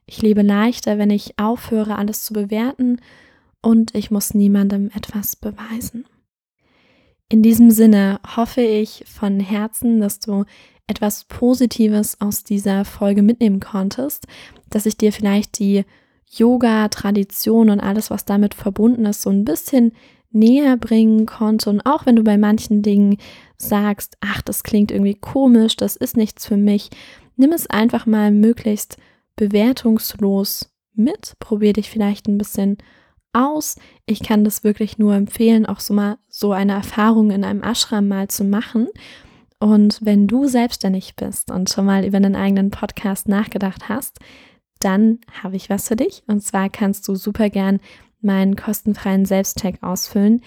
Ich 0.06 0.22
lebe 0.22 0.42
leichter, 0.42 0.98
wenn 0.98 1.10
ich 1.10 1.38
aufhöre, 1.38 1.98
alles 1.98 2.24
zu 2.24 2.32
bewerten 2.32 3.02
und 3.62 3.94
ich 3.94 4.10
muss 4.10 4.34
niemandem 4.34 4.90
etwas 4.96 5.36
beweisen. 5.36 6.06
In 7.28 7.44
diesem 7.44 7.72
Sinne 7.72 8.22
hoffe 8.38 8.62
ich 8.62 9.04
von 9.06 9.42
Herzen, 9.42 10.00
dass 10.00 10.20
du 10.20 10.46
etwas 10.88 11.26
Positives 11.26 12.22
aus 12.22 12.46
dieser 12.46 12.86
Folge 12.86 13.22
mitnehmen 13.22 13.60
konntest, 13.60 14.28
dass 14.70 14.86
ich 14.86 14.96
dir 14.96 15.12
vielleicht 15.12 15.60
die 15.60 15.84
Yoga, 16.32 16.88
Tradition 16.88 17.70
und 17.70 17.80
alles, 17.80 18.10
was 18.10 18.26
damit 18.26 18.54
verbunden 18.54 19.06
ist, 19.06 19.22
so 19.22 19.30
ein 19.30 19.44
bisschen 19.44 19.92
näher 20.32 20.78
bringen 20.78 21.26
konnte. 21.26 21.70
Und 21.70 21.82
auch 21.86 22.06
wenn 22.06 22.16
du 22.16 22.24
bei 22.24 22.38
manchen 22.38 22.82
Dingen 22.82 23.18
sagst, 23.58 24.18
ach, 24.22 24.42
das 24.42 24.64
klingt 24.64 24.92
irgendwie 24.92 25.16
komisch, 25.16 25.76
das 25.76 25.96
ist 25.96 26.16
nichts 26.16 26.46
für 26.46 26.58
mich, 26.58 26.90
nimm 27.36 27.52
es 27.52 27.68
einfach 27.68 28.06
mal 28.06 28.32
möglichst 28.32 28.98
bewertungslos 29.36 30.72
mit. 30.94 31.34
Probier 31.40 31.74
dich 31.74 31.90
vielleicht 31.90 32.28
ein 32.28 32.38
bisschen 32.38 32.78
aus. 33.34 33.76
Ich 34.06 34.24
kann 34.24 34.44
das 34.44 34.64
wirklich 34.64 34.98
nur 34.98 35.16
empfehlen, 35.16 35.66
auch 35.66 35.80
so 35.80 35.94
mal 35.94 36.18
so 36.30 36.52
eine 36.52 36.74
Erfahrung 36.74 37.32
in 37.32 37.44
einem 37.44 37.64
Ashram 37.64 38.08
mal 38.08 38.28
zu 38.28 38.44
machen. 38.44 38.88
Und 39.60 40.00
wenn 40.02 40.28
du 40.28 40.48
selbstständig 40.48 41.16
bist 41.16 41.52
und 41.52 41.70
schon 41.70 41.86
mal 41.86 42.04
über 42.04 42.18
einen 42.18 42.36
eigenen 42.36 42.72
Podcast 42.72 43.28
nachgedacht 43.28 43.90
hast, 43.90 44.20
dann 44.84 45.20
habe 45.42 45.56
ich 45.56 45.70
was 45.70 45.88
für 45.88 45.96
dich. 45.96 46.24
Und 46.28 46.42
zwar 46.42 46.70
kannst 46.70 47.08
du 47.08 47.16
super 47.16 47.50
gern 47.50 47.80
meinen 48.22 48.56
kostenfreien 48.56 49.26
Selbstcheck 49.26 49.82
ausfüllen, 49.82 50.42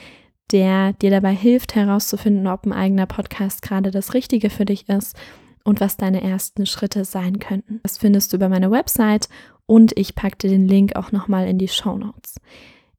der 0.53 0.93
dir 0.95 1.11
dabei 1.11 1.35
hilft 1.35 1.75
herauszufinden, 1.75 2.47
ob 2.47 2.67
ein 2.67 2.73
eigener 2.73 3.07
Podcast 3.07 3.63
gerade 3.63 3.91
das 3.91 4.15
Richtige 4.15 4.51
für 4.51 4.65
dich 4.65 4.89
ist 4.89 5.17
und 5.65 5.81
was 5.81 5.97
deine 5.97 6.23
ersten 6.23 6.67
Schritte 6.67 7.05
sein 7.05 7.39
könnten. 7.39 7.81
Das 7.83 7.99
findest 7.99 8.33
du 8.33 8.37
über 8.37 8.49
meine 8.49 8.71
Website 8.71 9.29
und 9.67 9.97
ich 9.97 10.15
packe 10.15 10.37
dir 10.37 10.51
den 10.51 10.69
Link 10.69 10.95
auch 10.97 11.11
nochmal 11.11 11.49
in 11.49 11.59
die 11.59 11.69
Show 11.69 11.97
Notes. 11.97 12.37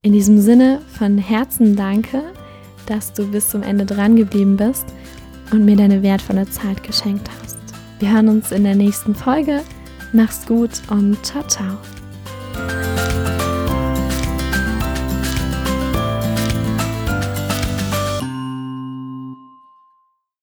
In 0.01 0.13
diesem 0.13 0.39
Sinne 0.39 0.81
von 0.97 1.17
Herzen 1.17 1.75
danke, 1.75 2.23
dass 2.87 3.13
du 3.13 3.31
bis 3.31 3.49
zum 3.49 3.63
Ende 3.63 3.85
dran 3.85 4.15
geblieben 4.15 4.57
bist 4.57 4.85
und 5.51 5.65
mir 5.65 5.75
deine 5.75 6.01
wertvolle 6.03 6.49
Zeit 6.49 6.83
geschenkt 6.83 7.29
hast. 7.41 7.57
Wir 7.99 8.11
hören 8.11 8.29
uns 8.29 8.51
in 8.51 8.63
der 8.63 8.75
nächsten 8.75 9.15
Folge. 9.15 9.61
Mach's 10.13 10.45
gut 10.45 10.81
und 10.89 11.23
ciao, 11.25 11.43
ciao. 11.47 11.77